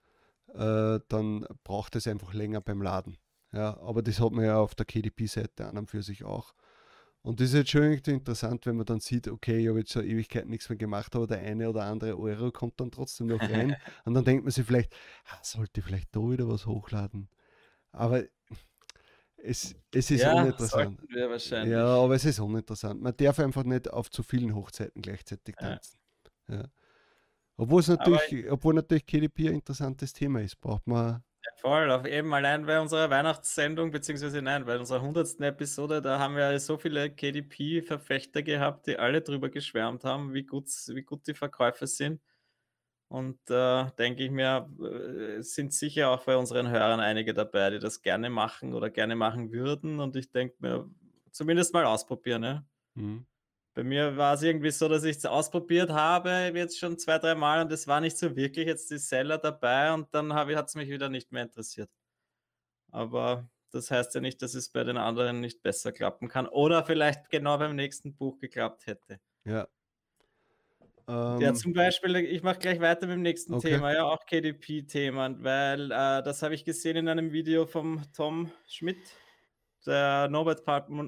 äh, 0.54 1.00
dann 1.08 1.46
braucht 1.64 1.96
es 1.96 2.08
einfach 2.08 2.34
länger 2.34 2.62
beim 2.62 2.82
Laden. 2.82 3.18
Ja, 3.54 3.80
aber 3.80 4.02
das 4.02 4.20
hat 4.20 4.32
man 4.34 4.46
ja 4.46 4.60
auf 4.60 4.76
der 4.76 4.86
KDP-Seite 4.86 5.66
an 5.66 5.78
und 5.78 5.90
für 5.90 6.04
sich 6.04 6.24
auch. 6.24 6.54
Und 7.22 7.40
das 7.40 7.50
ist 7.50 7.56
jetzt 7.56 7.72
schon 7.72 7.84
irgendwie 7.84 8.12
interessant, 8.12 8.66
wenn 8.66 8.78
man 8.78 8.86
dann 8.86 9.00
sieht, 9.00 9.28
okay, 9.28 9.58
ich 9.60 9.68
habe 9.68 9.80
jetzt 9.80 9.92
schon 9.92 10.06
Ewigkeit 10.06 10.48
nichts 10.48 10.70
mehr 10.70 10.78
gemacht, 10.78 11.16
aber 11.16 11.28
der 11.28 11.40
eine 11.40 11.70
oder 11.70 11.84
andere 11.84 12.18
Euro 12.18 12.52
kommt 12.52 12.80
dann 12.80 12.92
trotzdem 12.92 13.28
noch 13.28 13.42
rein. 13.42 13.76
und 14.06 14.14
dann 14.14 14.24
denkt 14.24 14.44
man 14.44 14.52
sich 14.52 14.66
vielleicht, 14.66 14.96
sollte 15.42 15.80
ich 15.80 15.86
vielleicht 15.86 16.16
da 16.16 16.22
wieder 16.22 16.48
was 16.48 16.66
hochladen. 16.66 17.28
Aber 17.92 18.24
es, 19.38 19.76
es 19.94 20.12
ist 20.12 20.22
ja, 20.22 20.34
uninteressant. 20.34 21.00
wir 21.10 21.30
wahrscheinlich. 21.30 21.72
Ja, 21.72 21.86
aber 21.86 22.16
es 22.16 22.26
ist 22.26 22.40
uninteressant. 22.40 23.02
Man 23.02 23.16
darf 23.16 23.40
einfach 23.40 23.64
nicht 23.64 23.90
auf 23.92 24.10
zu 24.10 24.24
vielen 24.24 24.54
Hochzeiten 24.56 25.02
gleichzeitig 25.02 25.56
Ja. 25.60 25.70
tanzen. 25.70 26.00
Ja. 26.50 26.64
Obwohl 27.58 27.80
es 27.80 27.88
natürlich, 27.88 28.52
obwohl 28.52 28.76
natürlich 28.76 29.06
KDP 29.06 29.50
ein 29.50 29.56
interessantes 29.56 30.14
Thema 30.14 30.42
ist, 30.42 30.60
braucht 30.60 30.86
man 30.88 31.24
voll. 31.56 31.90
Auf 31.92 32.06
eben 32.06 32.34
allein 32.34 32.66
bei 32.66 32.80
unserer 32.80 33.10
Weihnachtssendung, 33.10 33.92
beziehungsweise 33.92 34.42
nein, 34.42 34.66
bei 34.66 34.78
unserer 34.78 35.02
100. 35.02 35.40
Episode, 35.42 36.02
da 36.02 36.20
haben 36.20 36.36
wir 36.36 36.60
so 36.60 36.78
viele 36.78 37.10
KDP-Verfechter 37.10 38.44
gehabt, 38.44 38.88
die 38.88 38.98
alle 38.98 39.22
drüber 39.22 39.50
geschwärmt 39.50 40.04
haben, 40.04 40.34
wie 40.34 40.44
gut, 40.44 40.68
wie 40.88 41.04
gut 41.04 41.26
die 41.28 41.34
Verkäufe 41.34 41.88
sind. 41.88 42.22
Und 43.10 43.40
da 43.46 43.88
äh, 43.88 43.96
denke 43.98 44.24
ich 44.24 44.32
mir, 44.32 44.70
äh, 44.82 45.42
sind 45.42 45.74
sicher 45.74 46.10
auch 46.10 46.26
bei 46.26 46.36
unseren 46.36 46.70
Hörern 46.70 47.00
einige 47.00 47.34
dabei, 47.34 47.70
die 47.70 47.80
das 47.80 48.02
gerne 48.02 48.30
machen 48.30 48.74
oder 48.74 48.90
gerne 48.90 49.16
machen 49.16 49.52
würden. 49.52 50.00
Und 50.00 50.16
ich 50.16 50.30
denke 50.30 50.56
mir, 50.60 50.90
zumindest 51.32 51.74
mal 51.74 51.86
ausprobieren. 51.86 52.44
Ja? 52.44 52.66
Mhm. 52.96 53.26
Bei 53.74 53.84
mir 53.84 54.18
war 54.18 54.34
es 54.34 54.42
irgendwie 54.42 54.72
so, 54.72 54.90
dass 54.90 55.04
ich 55.04 55.18
es 55.18 55.26
ausprobiert 55.26 55.92
habe, 55.92 56.52
jetzt 56.54 56.80
schon 56.80 56.98
zwei, 56.98 57.20
drei 57.20 57.36
Mal 57.36 57.62
und 57.62 57.72
es 57.72 57.88
war 57.88 58.02
nicht 58.02 58.18
so 58.18 58.36
wirklich 58.36 58.66
jetzt 58.66 58.90
die 58.90 58.98
Seller 58.98 59.38
dabei 59.38 59.94
und 59.94 60.14
dann 60.14 60.34
hat 60.34 60.68
es 60.68 60.76
mich 60.76 60.90
wieder 60.90 61.10
nicht 61.10 61.32
mehr 61.32 61.44
interessiert. 61.44 61.90
Aber 62.92 63.50
das 63.72 63.92
heißt 63.92 64.16
ja 64.16 64.22
nicht, 64.22 64.42
dass 64.42 64.56
es 64.56 64.70
bei 64.70 64.84
den 64.84 64.98
anderen 64.98 65.42
nicht 65.42 65.62
besser 65.62 65.92
klappen 65.92 66.28
kann 66.28 66.48
oder 66.48 66.84
vielleicht 66.86 67.30
genau 67.30 67.58
beim 67.58 67.76
nächsten 67.76 68.16
Buch 68.16 68.40
geklappt 68.40 68.88
hätte. 68.88 69.20
Ja. 69.46 69.68
Ähm, 71.08 71.40
ja, 71.40 71.54
zum 71.54 71.74
Beispiel, 71.74 72.16
ich 72.18 72.44
mache 72.44 72.60
gleich 72.60 72.80
weiter 72.80 73.08
mit 73.08 73.16
dem 73.16 73.22
nächsten 73.22 73.54
okay. 73.54 73.72
Thema, 73.72 73.94
ja, 73.94 74.04
auch 74.04 74.26
KDP-Thema, 74.26 75.42
weil 75.42 75.86
äh, 75.92 76.22
das 76.24 76.42
habe 76.42 76.54
ich 76.54 76.66
gesehen 76.66 76.98
in 76.98 77.08
einem 77.08 77.32
Video 77.32 77.66
vom 77.66 78.04
Tom 78.14 78.52
Schmidt 78.68 78.98
der 79.86 80.28
Nomad, 80.28 80.64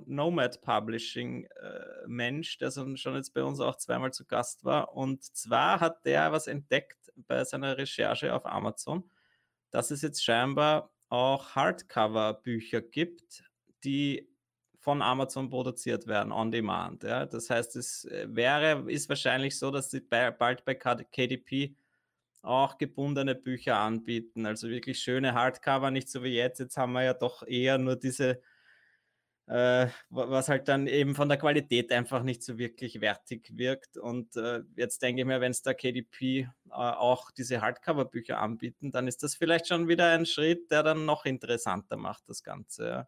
Nomad 0.08 0.62
Publishing 0.62 1.44
äh, 1.44 2.08
Mensch, 2.08 2.58
der 2.58 2.72
schon 2.72 3.16
jetzt 3.16 3.34
bei 3.34 3.44
uns 3.44 3.60
auch 3.60 3.76
zweimal 3.76 4.14
zu 4.14 4.26
Gast 4.26 4.64
war. 4.64 4.96
Und 4.96 5.24
zwar 5.24 5.82
hat 5.82 6.06
der 6.06 6.32
was 6.32 6.48
entdeckt 6.48 7.12
bei 7.28 7.44
seiner 7.44 7.78
Recherche 7.78 8.34
auf 8.34 8.46
Amazon, 8.46 9.04
dass 9.70 9.92
es 9.92 10.02
jetzt 10.02 10.24
scheinbar 10.24 10.94
auch 11.10 11.56
Hardcover-Bücher 11.56 12.82
gibt, 12.82 13.44
die 13.84 14.29
von 14.90 15.04
Amazon 15.04 15.52
produziert 15.52 16.08
werden, 16.08 16.32
on 16.32 16.50
demand. 16.50 17.04
Ja. 17.04 17.28
Das 17.28 17.52
heißt, 17.52 17.76
es 17.76 18.06
äh, 18.06 18.26
wäre, 18.28 18.92
ist 18.92 19.08
wahrscheinlich 19.08 19.60
so, 19.60 19.70
dass 19.70 19.92
sie 19.92 20.00
bald 20.02 20.66
bei 20.66 20.74
KDP 20.74 21.76
auch 22.42 22.76
gebundene 22.80 23.36
Bücher 23.36 23.78
anbieten. 23.78 24.48
Also 24.48 24.68
wirklich 24.68 25.00
schöne 25.00 25.36
Hardcover, 25.36 25.92
nicht 25.92 26.10
so 26.10 26.24
wie 26.24 26.34
jetzt. 26.34 26.60
Jetzt 26.60 26.76
haben 26.76 26.94
wir 26.94 27.04
ja 27.04 27.14
doch 27.14 27.46
eher 27.46 27.78
nur 27.78 27.98
diese 27.98 28.42
äh, 29.46 29.90
was 30.10 30.50
halt 30.50 30.68
dann 30.68 30.88
eben 30.88 31.14
von 31.14 31.30
der 31.30 31.38
Qualität 31.38 31.92
einfach 31.92 32.24
nicht 32.24 32.42
so 32.42 32.58
wirklich 32.58 33.00
wertig 33.00 33.52
wirkt. 33.56 33.96
Und 33.96 34.36
äh, 34.38 34.62
jetzt 34.76 35.04
denke 35.04 35.22
ich 35.22 35.28
mir, 35.28 35.40
wenn 35.40 35.52
es 35.52 35.62
der 35.62 35.76
KDP 35.76 36.40
äh, 36.40 36.48
auch 36.72 37.30
diese 37.30 37.62
Hardcover-Bücher 37.62 38.40
anbieten, 38.40 38.92
dann 38.92 39.08
ist 39.08 39.22
das 39.22 39.36
vielleicht 39.36 39.68
schon 39.68 39.88
wieder 39.88 40.12
ein 40.14 40.26
Schritt, 40.26 40.72
der 40.72 40.82
dann 40.82 41.06
noch 41.06 41.26
interessanter 41.26 41.96
macht, 41.96 42.24
das 42.28 42.42
Ganze. 42.42 42.88
Ja. 42.88 43.08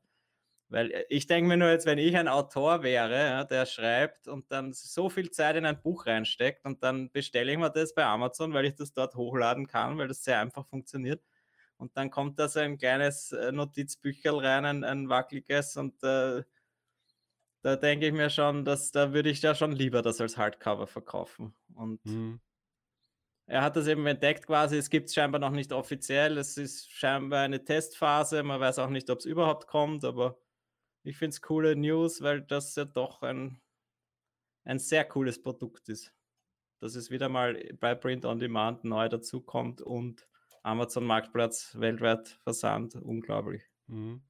Weil 0.72 0.92
äh, 0.92 1.06
ich 1.10 1.28
denke 1.28 1.50
mir 1.50 1.58
nur 1.58 1.70
jetzt, 1.70 1.86
wenn 1.86 2.00
ich 2.00 2.16
ein 2.18 2.28
Autor 2.28 2.82
wäre, 2.82 3.16
ja, 3.16 3.44
der 3.44 3.66
schreibt 3.66 4.28
und 4.28 4.52
dann 4.52 4.74
so 4.74 5.10
viel 5.10 5.30
Zeit 5.30 5.56
in 5.58 5.66
ein 5.66 5.82
Buch 5.82 6.08
reinsteckt 6.08 6.66
und 6.66 6.82
dann 6.84 7.12
bestelle 7.12 7.52
ich 7.52 7.58
mir 7.58 7.70
das 7.70 7.94
bei 7.94 8.06
Amazon, 8.06 8.54
weil 8.54 8.66
ich 8.66 8.76
das 8.76 8.94
dort 8.94 9.16
hochladen 9.16 9.68
kann, 9.68 9.98
weil 9.98 10.08
das 10.08 10.24
sehr 10.24 10.40
einfach 10.40 10.66
funktioniert 10.66 11.22
und 11.82 11.98
dann 11.98 12.10
kommt 12.10 12.40
da 12.40 12.48
so 12.48 12.60
ein 12.60 12.78
kleines 12.78 13.32
äh, 13.32 13.52
Notizbücherl 13.52 14.40
rein, 14.40 14.66
ein, 14.66 14.84
ein 14.84 15.10
wackeliges 15.10 15.76
und 15.78 16.02
äh, 16.04 16.44
da 17.64 17.76
denke 17.76 18.08
ich 18.08 18.14
mir 18.14 18.30
schon, 18.30 18.66
dass 18.66 18.92
da 18.92 19.14
würde 19.14 19.30
ich 19.30 19.42
ja 19.42 19.54
schon 19.56 19.72
lieber 19.72 20.02
das 20.02 20.22
als 20.22 20.38
Hardcover 20.38 20.88
verkaufen. 20.88 21.54
Und 21.76 22.04
mhm. 22.06 22.40
er 23.46 23.62
hat 23.62 23.76
das 23.76 23.88
eben 23.88 24.06
entdeckt 24.08 24.48
quasi, 24.48 24.78
es 24.78 24.90
gibt 24.90 25.10
es 25.10 25.16
scheinbar 25.16 25.40
noch 25.40 25.52
nicht 25.52 25.74
offiziell, 25.74 26.38
es 26.38 26.58
ist 26.58 26.90
scheinbar 26.90 27.42
eine 27.42 27.64
Testphase, 27.64 28.42
man 28.44 28.60
weiß 28.60 28.80
auch 28.80 28.90
nicht, 28.90 29.10
ob 29.10 29.20
es 29.20 29.26
überhaupt 29.26 29.68
kommt, 29.68 30.06
aber 30.06 30.40
ich 31.04 31.18
finde 31.18 31.34
es 31.34 31.42
coole 31.42 31.76
News, 31.76 32.22
weil 32.22 32.42
das 32.42 32.76
ja 32.76 32.86
doch 32.86 33.22
ein, 33.22 33.60
ein 34.64 34.80
sehr 34.80 35.06
cooles 35.06 35.42
Produkt 35.42 35.90
ist. 35.90 36.14
Dass 36.80 36.96
es 36.96 37.12
wieder 37.12 37.30
mal 37.30 37.56
bei 37.80 37.96
Print 37.96 38.26
on 38.26 38.40
Demand 38.40 38.84
neu 38.84 39.08
dazukommt 39.08 39.82
und 39.82 40.28
Amazon 40.64 41.06
Marktplatz 41.06 41.76
weltweit 41.80 42.28
Versand, 42.44 42.96
unglaublich. 42.96 43.64
Mhm. 43.88 44.22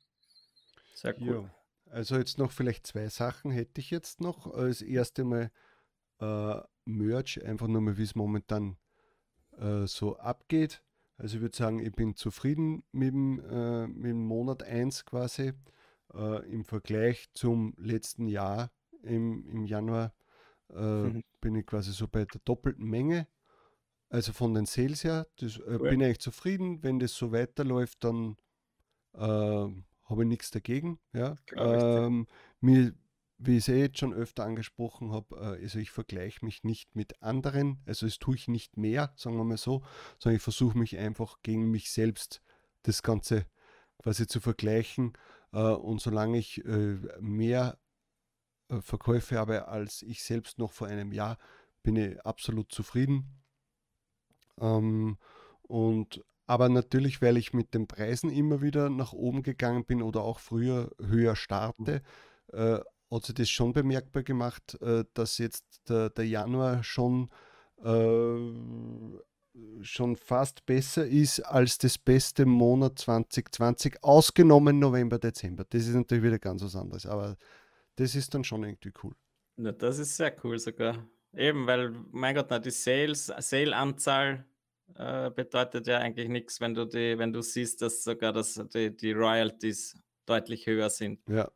Sehr 0.94 1.20
cool. 1.22 1.44
Ja. 1.44 1.56
Also 1.92 2.16
jetzt 2.16 2.38
noch 2.38 2.52
vielleicht 2.52 2.88
zwei 2.88 3.10
Sachen 3.10 3.52
hätte 3.52 3.82
ich 3.82 3.92
jetzt 3.92 4.22
noch. 4.22 4.52
Das 4.54 4.82
erste 4.82 5.24
Mal 5.26 5.52
äh, 6.20 6.62
Merch, 6.86 7.44
einfach 7.44 7.68
nur 7.68 7.82
mal, 7.82 7.98
wie 7.98 8.04
es 8.04 8.16
momentan 8.16 8.78
äh, 9.58 9.86
so 9.88 10.18
abgeht. 10.18 10.84
Also 11.18 11.36
ich 11.36 11.42
würde 11.42 11.56
sagen, 11.56 11.80
ich 11.80 11.92
bin 11.92 12.16
zufrieden 12.16 12.84
mit 12.92 13.14
dem, 13.14 13.40
äh, 13.40 13.88
mit 13.88 14.12
dem 14.12 14.26
Monat 14.26 14.64
1 14.64 15.06
quasi. 15.06 15.54
Äh, 16.14 16.52
Im 16.52 16.64
Vergleich 16.64 17.30
zum 17.34 17.74
letzten 17.78 18.28
Jahr 18.28 18.72
im, 19.04 19.48
im 19.48 19.66
Januar 19.66 20.14
mhm. 20.70 21.24
bin 21.40 21.56
ich 21.56 21.66
quasi 21.66 21.92
so 21.92 22.08
bei 22.08 22.26
der 22.26 22.42
doppelten 22.46 22.86
Menge. 22.86 23.28
Also 24.10 24.34
von 24.34 24.54
den 24.54 24.66
Sales 24.66 25.04
her, 25.04 25.28
das, 25.38 25.58
äh, 25.58 25.62
cool. 25.68 25.90
bin 25.90 26.02
ich 26.02 26.06
eigentlich 26.06 26.20
zufrieden. 26.20 26.84
Wenn 26.84 27.00
das 27.00 27.14
so 27.14 27.32
weiterläuft, 27.32 28.04
dann 28.04 28.36
äh, 29.14 29.20
habe 29.20 30.24
ich 30.24 30.28
nichts 30.28 30.52
dagegen. 30.52 31.00
Ja. 31.14 31.36
Ähm, 31.56 32.28
mir, 32.60 32.94
wie 33.38 33.58
ich 33.58 33.68
es 33.68 33.70
eh 33.70 33.80
jetzt 33.80 34.00
schon 34.00 34.14
öfter 34.14 34.44
angesprochen 34.44 35.14
habe, 35.14 35.36
äh, 35.38 35.64
also 35.64 35.80
ich 35.80 35.92
vergleiche 35.92 36.46
mich 36.46 36.64
nicht 36.64 36.96
mit 36.96 37.24
anderen, 37.24 37.82
also 37.86 38.06
es 38.06 38.20
tue 38.20 38.36
ich 38.36 38.48
nicht 38.50 38.78
mehr, 38.78 39.14
sagen 39.16 39.38
wir 39.38 39.46
mal 39.46 39.58
so, 39.58 39.82
sondern 40.20 40.36
ich 40.36 40.44
versuche 40.44 40.78
mich 40.78 40.98
einfach 40.98 41.42
gegen 41.42 41.72
mich 41.72 41.92
selbst 41.92 42.42
das 42.84 43.04
Ganze 43.04 43.46
quasi 43.98 44.28
zu 44.28 44.42
vergleichen. 44.42 45.14
Äh, 45.54 45.60
und 45.60 46.02
solange 46.02 46.38
ich 46.38 46.64
äh, 46.66 46.98
mehr 47.20 47.78
äh, 48.70 48.82
Verkäufe 48.82 49.38
habe 49.38 49.68
als 49.68 50.02
ich 50.02 50.24
selbst 50.24 50.58
noch 50.60 50.72
vor 50.72 50.88
einem 50.88 51.12
Jahr, 51.12 51.38
bin 51.84 51.96
ich 51.96 52.22
absolut 52.26 52.72
zufrieden. 52.72 53.44
Ähm, 54.60 55.18
und 55.64 56.24
aber 56.48 56.68
natürlich, 56.70 57.22
weil 57.22 57.38
ich 57.38 57.54
mit 57.54 57.74
den 57.74 57.88
Preisen 57.88 58.30
immer 58.30 58.62
wieder 58.62 58.90
nach 58.90 59.14
oben 59.14 59.42
gegangen 59.42 59.86
bin 59.86 60.02
oder 60.02 60.22
auch 60.22 60.40
früher 60.40 60.92
höher 61.00 61.36
starte, 61.36 62.02
äh, 62.52 62.80
hat 63.10 63.26
sich 63.26 63.36
das 63.36 63.50
schon 63.50 63.74
bemerkbar 63.74 64.24
gemacht, 64.24 64.78
äh, 64.82 65.06
dass 65.14 65.38
jetzt 65.38 65.90
der, 65.90 66.10
der 66.10 66.28
Januar 66.28 66.84
schon, 66.84 67.30
äh, 67.84 68.38
schon 69.82 70.16
fast 70.16 70.66
besser 70.66 71.06
ist 71.06 71.42
als 71.42 71.78
das 71.78 71.98
beste 71.98 72.46
Monat 72.46 73.00
2020, 73.00 74.04
ausgenommen 74.04 74.80
November, 74.80 75.20
Dezember. 75.20 75.66
Das 75.70 75.88
ist 75.88 75.94
natürlich 75.94 76.24
wieder 76.24 76.40
ganz 76.40 76.64
was 76.64 76.76
anderes, 76.76 77.06
aber 77.06 77.38
das 77.96 78.16
ist 78.16 78.34
dann 78.34 78.44
schon 78.44 78.64
irgendwie 78.64 78.94
cool. 79.04 79.14
Ja, 79.58 79.72
das 79.72 80.00
ist 80.00 80.16
sehr 80.16 80.36
cool 80.44 80.58
sogar. 80.58 81.08
Eben, 81.34 81.68
weil, 81.68 81.92
mein 82.12 82.36
Gott, 82.36 82.48
na, 82.50 82.60
die 82.60 82.72
Sales, 82.72 83.32
Sale-Anzahl 83.38 84.46
äh, 84.96 85.30
bedeutet 85.30 85.88
ja 85.88 86.00
eigentlich 86.00 86.30
nichts, 86.30 86.60
wenn 86.60 86.74
du 86.74 86.86
die, 86.86 87.18
wenn 87.18 87.32
du 87.32 87.42
siehst, 87.42 87.82
dass 87.82 88.04
sogar 88.04 88.34
das, 88.34 88.62
die, 88.74 88.96
die 88.96 89.14
Royalties 89.14 89.98
deutlich 90.26 90.66
höher 90.66 90.90
sind. 90.90 91.22
Ja. 91.28 91.50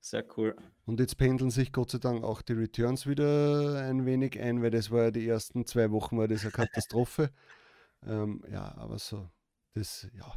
Sehr 0.00 0.24
cool. 0.36 0.56
Und 0.86 0.98
jetzt 0.98 1.18
pendeln 1.18 1.50
sich 1.50 1.72
Gott 1.72 1.90
sei 1.90 1.98
Dank 1.98 2.24
auch 2.24 2.40
die 2.40 2.54
Returns 2.54 3.06
wieder 3.06 3.82
ein 3.82 4.06
wenig 4.06 4.40
ein, 4.40 4.62
weil 4.62 4.70
das 4.70 4.90
war 4.90 5.04
ja 5.04 5.10
die 5.10 5.28
ersten 5.28 5.66
zwei 5.66 5.90
Wochen 5.90 6.16
war 6.16 6.26
das 6.26 6.42
eine 6.42 6.52
Katastrophe. 6.52 7.30
ähm, 8.06 8.42
ja, 8.50 8.74
aber 8.76 8.98
so, 8.98 9.28
das, 9.74 10.08
ja. 10.14 10.32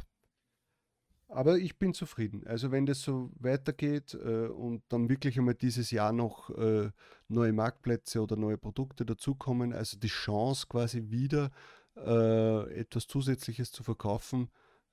Aber 1.28 1.56
ich 1.56 1.78
bin 1.78 1.94
zufrieden. 1.94 2.46
Also 2.46 2.70
wenn 2.70 2.84
das 2.84 3.00
so 3.00 3.32
weitergeht 3.40 4.14
äh, 4.14 4.48
und 4.48 4.82
dann 4.90 5.08
wirklich 5.08 5.38
einmal 5.38 5.54
dieses 5.54 5.90
Jahr 5.90 6.12
noch 6.12 6.50
äh, 6.50 6.90
neue 7.28 7.52
Marktplätze 7.52 8.20
oder 8.22 8.36
neue 8.36 8.58
Produkte 8.58 9.06
dazukommen, 9.06 9.72
also 9.72 9.98
die 9.98 10.08
Chance 10.08 10.66
quasi 10.68 11.10
wieder 11.10 11.50
äh, 11.96 12.70
etwas 12.78 13.06
Zusätzliches 13.06 13.72
zu 13.72 13.82
verkaufen, 13.82 14.50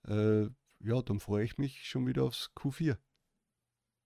äh, 0.08 0.44
ja, 0.80 1.02
dann 1.04 1.20
freue 1.20 1.44
ich 1.44 1.58
mich 1.58 1.88
schon 1.88 2.08
wieder 2.08 2.24
aufs 2.24 2.52
Q4. 2.56 2.98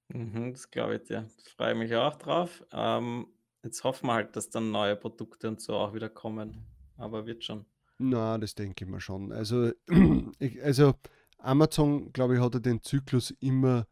Mhm, 0.10 0.54
das 0.54 0.70
glaube 0.70 0.98
ich 0.98 1.04
dir. 1.04 1.28
Freue 1.56 1.74
ich 1.74 1.78
mich 1.78 1.96
auch 1.96 2.16
drauf. 2.16 2.64
Ähm, 2.72 3.28
jetzt 3.64 3.84
hoffen 3.84 4.08
wir 4.08 4.14
halt, 4.14 4.36
dass 4.36 4.50
dann 4.50 4.72
neue 4.72 4.96
Produkte 4.96 5.48
und 5.48 5.62
so 5.62 5.74
auch 5.74 5.94
wieder 5.94 6.10
kommen. 6.10 6.66
Aber 6.98 7.26
wird 7.26 7.44
schon. 7.44 7.66
Na, 7.98 8.38
das 8.38 8.56
denke 8.56 8.86
ich 8.86 8.92
mir 8.92 9.02
schon. 9.02 9.32
Also, 9.32 9.72
ich, 10.40 10.62
also 10.64 10.94
Amazon, 11.38 12.12
glaube 12.14 12.36
ich, 12.36 12.42
hat 12.42 12.66
den 12.66 12.82
Zyklus 12.82 13.32
immer, 13.40 13.88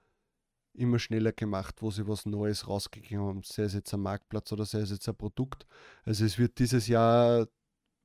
immer 0.73 0.99
schneller 0.99 1.31
gemacht, 1.31 1.81
wo 1.81 1.91
sie 1.91 2.07
was 2.07 2.25
Neues 2.25 2.67
rausgegeben 2.67 3.25
haben, 3.25 3.43
sei 3.43 3.63
es 3.63 3.73
jetzt 3.73 3.93
ein 3.93 4.01
Marktplatz 4.01 4.51
oder 4.51 4.65
sei 4.65 4.79
es 4.79 4.91
jetzt 4.91 5.07
ein 5.07 5.15
Produkt. 5.15 5.65
Also 6.03 6.25
es 6.25 6.37
wird 6.37 6.59
dieses 6.59 6.87
Jahr 6.87 7.47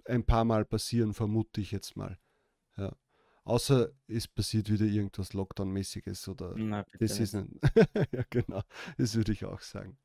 ein 0.05 0.25
paar 0.25 0.45
Mal 0.45 0.65
passieren, 0.65 1.15
vermute 1.15 1.61
ich 1.61 1.71
jetzt 1.71 1.97
mal. 1.97 2.19
Außer 3.49 3.93
es 4.09 4.29
passiert 4.29 4.71
wieder 4.71 4.85
irgendwas 4.85 5.33
Lockdown-mäßiges 5.33 6.29
oder 6.29 6.53
Na, 6.57 6.85
das 6.99 7.19
ist 7.19 7.35
ein 7.35 7.59
ja 8.13 8.23
genau, 8.29 8.61
das 8.99 9.15
würde 9.15 9.33
ich 9.33 9.47
auch 9.47 9.63
sagen. 9.63 9.97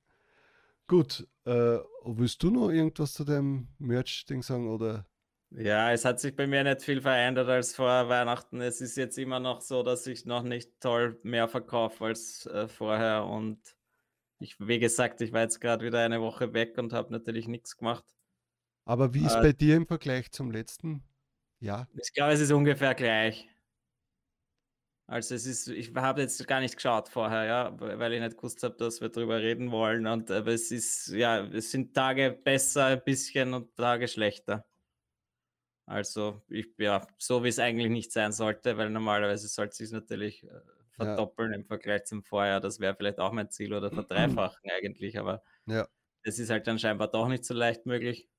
Gut, 0.88 1.28
äh, 1.44 1.80
willst 2.06 2.42
du 2.42 2.52
noch 2.52 2.70
irgendwas 2.70 3.14
zu 3.14 3.26
dem 3.26 3.68
Merch-Ding 3.80 4.44
sagen 4.44 4.70
oder? 4.70 5.06
Ja, 5.50 5.92
es 5.92 6.06
hat 6.06 6.22
sich 6.22 6.34
bei 6.36 6.48
mir 6.48 6.64
nicht 6.64 6.84
viel 6.84 7.02
verändert 7.02 7.50
als 7.50 7.76
vor 7.76 8.08
Weihnachten. 8.08 8.62
Es 8.62 8.80
ist 8.80 8.96
jetzt 8.96 9.18
immer 9.18 9.42
noch 9.42 9.60
so, 9.60 9.84
dass 9.84 10.08
ich 10.08 10.26
noch 10.26 10.44
nicht 10.44 10.80
toll 10.80 11.20
mehr 11.24 11.50
verkaufe 11.50 12.06
als 12.06 12.46
äh, 12.46 12.70
vorher. 12.70 13.26
Und 13.26 13.60
ich, 14.40 14.56
wie 14.60 14.80
gesagt, 14.80 15.20
ich 15.20 15.34
war 15.34 15.42
jetzt 15.42 15.60
gerade 15.60 15.86
wieder 15.86 16.00
eine 16.00 16.22
Woche 16.22 16.54
weg 16.54 16.78
und 16.78 16.94
habe 16.94 17.12
natürlich 17.12 17.50
nichts 17.50 17.76
gemacht. 17.76 18.06
Aber 18.86 19.14
wie 19.14 19.26
ist 19.26 19.36
äh, 19.36 19.42
bei 19.42 19.54
dir 19.54 19.76
im 19.76 19.86
Vergleich 19.86 20.32
zum 20.32 20.50
letzten 20.50 21.04
Jahr? 21.64 21.88
Ich 21.96 22.14
glaube, 22.14 22.34
es 22.34 22.40
ist 22.40 22.52
ungefähr 22.52 22.94
gleich. 22.94 23.50
Also 25.08 25.36
es 25.36 25.46
ist, 25.46 25.68
ich 25.68 25.94
habe 25.96 26.22
jetzt 26.22 26.48
gar 26.48 26.62
nicht 26.62 26.76
geschaut 26.76 27.10
vorher, 27.10 27.44
ja, 27.44 27.80
weil 27.80 28.14
ich 28.14 28.22
nicht 28.22 28.38
gewusst 28.38 28.64
habe, 28.64 28.76
dass 28.78 29.02
wir 29.02 29.10
darüber 29.10 29.40
reden 29.42 29.72
wollen. 29.72 30.08
Und 30.08 30.32
aber 30.32 30.52
es 30.52 30.72
ist, 30.72 31.10
ja, 31.10 31.44
es 31.46 31.72
sind 31.72 31.94
Tage 31.94 32.32
besser 32.32 32.86
ein 32.86 33.04
bisschen 33.04 33.54
und 33.54 33.76
Tage 33.76 34.08
schlechter. 34.08 34.66
Also 35.86 36.42
ich, 36.48 36.68
ja, 36.78 37.06
so 37.18 37.44
wie 37.44 37.50
es 37.50 37.60
eigentlich 37.60 37.90
nicht 37.90 38.14
sein 38.14 38.32
sollte, 38.32 38.78
weil 38.78 38.90
normalerweise 38.90 39.48
sollte 39.50 39.72
es 39.72 39.78
sich 39.78 39.92
natürlich 39.92 40.44
äh, 40.44 40.62
verdoppeln 40.92 41.52
ja. 41.52 41.58
im 41.58 41.66
Vergleich 41.66 42.06
zum 42.06 42.24
Vorjahr. 42.24 42.62
Das 42.62 42.80
wäre 42.80 42.96
vielleicht 42.96 43.20
auch 43.20 43.34
mein 43.34 43.50
Ziel 43.52 43.74
oder 43.74 43.92
verdreifachen 44.48 44.72
eigentlich, 44.72 45.20
aber 45.20 45.44
ja. 45.66 45.88
das 46.24 46.40
ist 46.40 46.50
halt 46.50 46.68
dann 46.68 46.80
scheinbar 46.80 47.10
doch 47.10 47.28
nicht 47.28 47.44
so 47.44 47.54
leicht 47.54 47.86
möglich. 47.86 48.30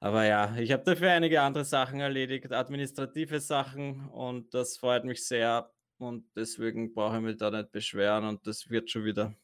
Aber 0.00 0.24
ja, 0.24 0.56
ich 0.56 0.72
habe 0.72 0.82
dafür 0.82 1.12
einige 1.12 1.42
andere 1.42 1.64
Sachen 1.64 2.00
erledigt, 2.00 2.50
administrative 2.52 3.38
Sachen 3.38 4.08
und 4.08 4.54
das 4.54 4.78
freut 4.78 5.04
mich 5.04 5.26
sehr 5.26 5.70
und 5.98 6.24
deswegen 6.34 6.94
brauche 6.94 7.16
ich 7.16 7.22
mich 7.22 7.36
da 7.36 7.50
nicht 7.50 7.70
beschweren 7.70 8.24
und 8.24 8.46
das 8.46 8.70
wird 8.70 8.90
schon 8.90 9.04
wieder. 9.04 9.34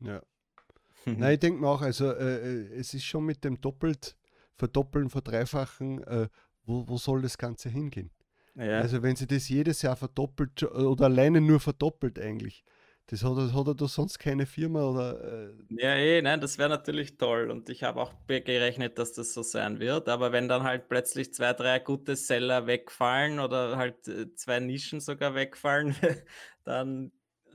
Ja. 0.00 0.20
Nein, 1.04 1.34
ich 1.34 1.38
denke 1.38 1.60
mir 1.60 1.68
auch, 1.68 1.80
also 1.80 2.10
äh, 2.10 2.38
äh, 2.38 2.74
es 2.74 2.92
ist 2.92 3.04
schon 3.04 3.24
mit 3.24 3.44
dem 3.44 3.60
doppelt 3.60 4.16
verdoppeln, 4.56 5.08
verdreifachen, 5.10 6.02
äh, 6.02 6.28
wo, 6.64 6.86
wo 6.88 6.98
soll 6.98 7.22
das 7.22 7.38
Ganze 7.38 7.68
hingehen? 7.68 8.10
Ja. 8.56 8.80
Also 8.80 9.02
wenn 9.02 9.14
sie 9.14 9.28
das 9.28 9.48
jedes 9.48 9.80
Jahr 9.82 9.96
verdoppelt 9.96 10.64
oder 10.64 11.04
alleine 11.04 11.40
nur 11.40 11.60
verdoppelt 11.60 12.18
eigentlich, 12.18 12.64
das 13.10 13.24
hat, 13.24 13.36
hat 13.36 13.66
er 13.66 13.74
doch 13.74 13.88
sonst 13.88 14.20
keine 14.20 14.46
Firma 14.46 14.84
oder. 14.84 15.48
Äh 15.48 15.52
ja, 15.70 15.94
eh, 15.96 16.22
nein, 16.22 16.40
das 16.40 16.58
wäre 16.58 16.68
natürlich 16.68 17.16
toll. 17.16 17.50
Und 17.50 17.68
ich 17.68 17.82
habe 17.82 18.00
auch 18.00 18.12
gerechnet, 18.28 18.98
dass 18.98 19.12
das 19.12 19.34
so 19.34 19.42
sein 19.42 19.80
wird. 19.80 20.08
Aber 20.08 20.30
wenn 20.30 20.48
dann 20.48 20.62
halt 20.62 20.88
plötzlich 20.88 21.34
zwei, 21.34 21.52
drei 21.52 21.80
gute 21.80 22.14
Seller 22.14 22.68
wegfallen 22.68 23.40
oder 23.40 23.76
halt 23.76 24.06
äh, 24.06 24.32
zwei 24.36 24.60
Nischen 24.60 25.00
sogar 25.00 25.34
wegfallen, 25.34 25.96
dann, 26.64 27.10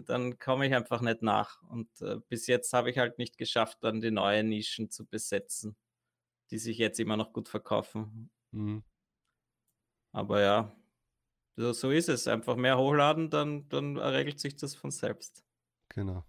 dann 0.05 0.37
komme 0.39 0.67
ich 0.67 0.75
einfach 0.75 0.99
nicht 0.99 1.21
nach. 1.21 1.61
Und 1.69 1.89
äh, 2.01 2.17
bis 2.27 2.47
jetzt 2.47 2.73
habe 2.73 2.89
ich 2.89 2.97
halt 2.97 3.17
nicht 3.17 3.37
geschafft, 3.37 3.77
dann 3.81 4.01
die 4.01 4.11
neuen 4.11 4.49
Nischen 4.49 4.89
zu 4.89 5.05
besetzen, 5.05 5.77
die 6.51 6.57
sich 6.57 6.77
jetzt 6.77 6.99
immer 6.99 7.15
noch 7.15 7.31
gut 7.31 7.47
verkaufen. 7.47 8.29
Mhm. 8.51 8.83
Aber 10.11 10.41
ja, 10.41 10.75
so, 11.55 11.71
so 11.73 11.91
ist 11.91 12.09
es. 12.09 12.27
Einfach 12.27 12.55
mehr 12.55 12.77
hochladen, 12.77 13.29
dann, 13.29 13.67
dann 13.69 13.97
regelt 13.97 14.39
sich 14.39 14.55
das 14.55 14.75
von 14.75 14.91
selbst. 14.91 15.43
Genau. 15.89 16.25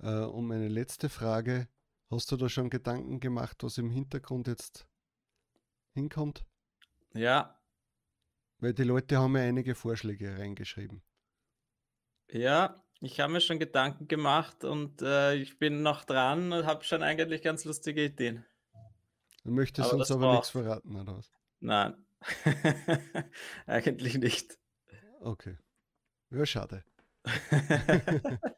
Äh, 0.00 0.24
und 0.24 0.46
meine 0.46 0.68
letzte 0.68 1.08
Frage, 1.08 1.68
hast 2.10 2.30
du 2.32 2.36
da 2.36 2.48
schon 2.48 2.70
Gedanken 2.70 3.20
gemacht, 3.20 3.62
was 3.62 3.78
im 3.78 3.90
Hintergrund 3.90 4.48
jetzt 4.48 4.86
hinkommt? 5.94 6.44
Ja. 7.14 7.60
Weil 8.58 8.74
die 8.74 8.84
Leute 8.84 9.18
haben 9.18 9.36
ja 9.36 9.42
einige 9.42 9.74
Vorschläge 9.74 10.38
reingeschrieben. 10.38 11.02
Ja, 12.30 12.82
ich 13.00 13.20
habe 13.20 13.32
mir 13.32 13.40
schon 13.40 13.58
Gedanken 13.58 14.08
gemacht 14.08 14.64
und 14.64 15.00
äh, 15.02 15.36
ich 15.36 15.58
bin 15.58 15.82
noch 15.82 16.04
dran 16.04 16.52
und 16.52 16.66
habe 16.66 16.84
schon 16.84 17.02
eigentlich 17.02 17.42
ganz 17.42 17.64
lustige 17.64 18.04
Ideen. 18.04 18.44
Du 19.44 19.52
möchtest 19.52 19.90
aber 19.90 20.00
uns 20.00 20.10
aber 20.10 20.32
nichts 20.32 20.50
verraten, 20.50 20.96
oder 20.96 21.16
was? 21.16 21.32
Nein, 21.60 21.94
eigentlich 23.66 24.18
nicht. 24.18 24.58
Okay. 25.20 25.56
Ja, 26.30 26.44
schade. 26.46 26.84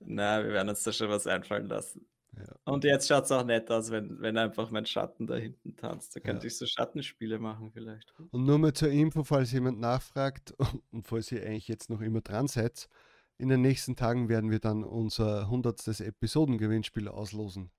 Na, 0.00 0.42
wir 0.42 0.52
werden 0.52 0.68
uns 0.68 0.82
da 0.82 0.92
schon 0.92 1.08
was 1.08 1.26
einfallen 1.26 1.66
lassen. 1.66 2.08
Ja. 2.36 2.44
Und 2.64 2.84
jetzt 2.84 3.08
schaut 3.08 3.24
es 3.24 3.32
auch 3.32 3.44
nett 3.44 3.70
aus, 3.70 3.90
wenn, 3.90 4.20
wenn 4.20 4.38
einfach 4.38 4.70
mein 4.70 4.86
Schatten 4.86 5.26
da 5.26 5.34
hinten 5.36 5.76
tanzt. 5.76 6.16
Da 6.16 6.20
könnte 6.20 6.44
ja. 6.44 6.46
ich 6.46 6.56
so 6.56 6.66
Schattenspiele 6.66 7.38
machen 7.38 7.70
vielleicht. 7.72 8.12
Und 8.30 8.44
nur 8.46 8.58
mal 8.58 8.72
zur 8.72 8.88
Info, 8.88 9.22
falls 9.22 9.52
jemand 9.52 9.80
nachfragt 9.80 10.54
und 10.90 11.06
falls 11.06 11.30
ihr 11.30 11.44
eigentlich 11.44 11.68
jetzt 11.68 11.90
noch 11.90 12.00
immer 12.00 12.22
dran 12.22 12.48
seid, 12.48 12.88
in 13.38 13.48
den 13.48 13.60
nächsten 13.60 13.96
Tagen 13.96 14.28
werden 14.28 14.50
wir 14.50 14.60
dann 14.60 14.84
unser 14.84 15.42
100. 15.42 16.00
Episodengewinnspiel 16.00 17.08
auslosen. 17.08 17.70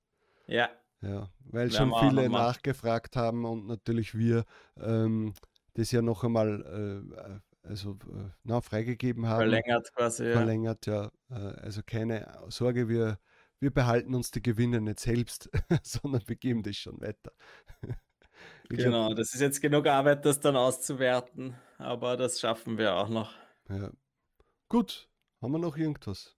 Ja. 0.46 0.70
Ja, 1.04 1.30
weil 1.52 1.70
schon 1.70 1.94
viele 2.00 2.30
nachgefragt 2.30 3.16
haben 3.16 3.46
und 3.46 3.68
natürlich 3.68 4.16
wir 4.16 4.46
ähm, 4.78 5.34
das 5.74 5.92
ja 5.92 6.02
noch 6.02 6.24
einmal 6.24 7.02
äh, 7.22 7.40
also 7.64 7.92
äh, 7.92 8.30
na, 8.44 8.62
freigegeben 8.62 9.28
haben. 9.28 9.40
Verlängert 9.40 9.94
quasi. 9.94 10.32
Verlängert, 10.32 10.86
ja. 10.86 11.12
ja. 11.30 11.52
Äh, 11.52 11.56
also 11.62 11.82
keine 11.86 12.32
Sorge, 12.50 12.90
wir, 12.90 13.20
wir 13.60 13.72
behalten 13.72 14.14
uns 14.16 14.32
die 14.32 14.42
Gewinne 14.42 14.82
nicht 14.82 15.00
selbst, 15.00 15.50
sondern 15.84 16.22
wir 16.28 16.36
geben 16.36 16.64
das 16.64 16.76
schon 16.76 17.00
weiter. 17.02 17.32
genau, 18.70 19.08
glaub, 19.08 19.18
das 19.18 19.34
ist 19.34 19.42
jetzt 19.42 19.62
genug 19.62 19.88
Arbeit, 19.88 20.26
das 20.26 20.40
dann 20.40 20.56
auszuwerten, 20.56 21.56
aber 21.78 22.18
das 22.18 22.40
schaffen 22.40 22.78
wir 22.78 22.96
auch 22.96 23.10
noch. 23.10 23.34
Ja. 23.70 23.92
Gut, 24.70 25.10
haben 25.42 25.52
wir 25.54 25.60
noch 25.60 25.78
irgendwas? 25.78 26.36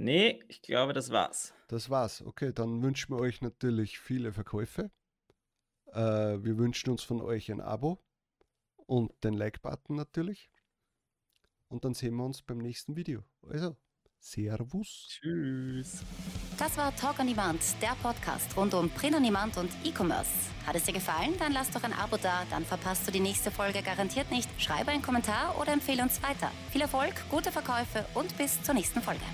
Nee, 0.00 0.44
ich 0.46 0.62
glaube, 0.62 0.92
das 0.92 1.10
war's. 1.10 1.52
Das 1.66 1.90
war's. 1.90 2.22
Okay, 2.22 2.52
dann 2.52 2.82
wünschen 2.82 3.12
wir 3.12 3.20
euch 3.20 3.40
natürlich 3.40 3.98
viele 3.98 4.32
Verkäufe. 4.32 4.92
Äh, 5.86 6.38
wir 6.40 6.56
wünschen 6.56 6.90
uns 6.90 7.02
von 7.02 7.20
euch 7.20 7.50
ein 7.50 7.60
Abo 7.60 7.98
und 8.86 9.12
den 9.24 9.34
Like-Button 9.34 9.96
natürlich. 9.96 10.50
Und 11.66 11.84
dann 11.84 11.94
sehen 11.94 12.14
wir 12.14 12.24
uns 12.24 12.42
beim 12.42 12.58
nächsten 12.58 12.94
Video. 12.94 13.24
Also, 13.42 13.76
Servus. 14.20 15.08
Tschüss. 15.08 16.04
Das 16.58 16.76
war 16.76 16.94
Talk 16.94 17.18
on 17.18 17.26
Demand, 17.26 17.60
der 17.82 17.96
Podcast 18.00 18.56
rund 18.56 18.74
um 18.74 18.88
Print 18.90 19.16
on 19.16 19.24
Demand 19.24 19.56
und 19.56 19.70
E-Commerce. 19.82 20.30
Hat 20.64 20.76
es 20.76 20.84
dir 20.84 20.92
gefallen? 20.92 21.34
Dann 21.40 21.52
lass 21.52 21.72
doch 21.72 21.82
ein 21.82 21.92
Abo 21.92 22.18
da, 22.18 22.44
dann 22.50 22.64
verpasst 22.64 23.08
du 23.08 23.10
die 23.10 23.18
nächste 23.18 23.50
Folge 23.50 23.82
garantiert 23.82 24.30
nicht. 24.30 24.48
Schreibe 24.62 24.92
einen 24.92 25.02
Kommentar 25.02 25.60
oder 25.60 25.72
empfehle 25.72 26.04
uns 26.04 26.22
weiter. 26.22 26.52
Viel 26.70 26.82
Erfolg, 26.82 27.14
gute 27.30 27.50
Verkäufe 27.50 28.06
und 28.14 28.38
bis 28.38 28.62
zur 28.62 28.74
nächsten 28.74 29.02
Folge. 29.02 29.24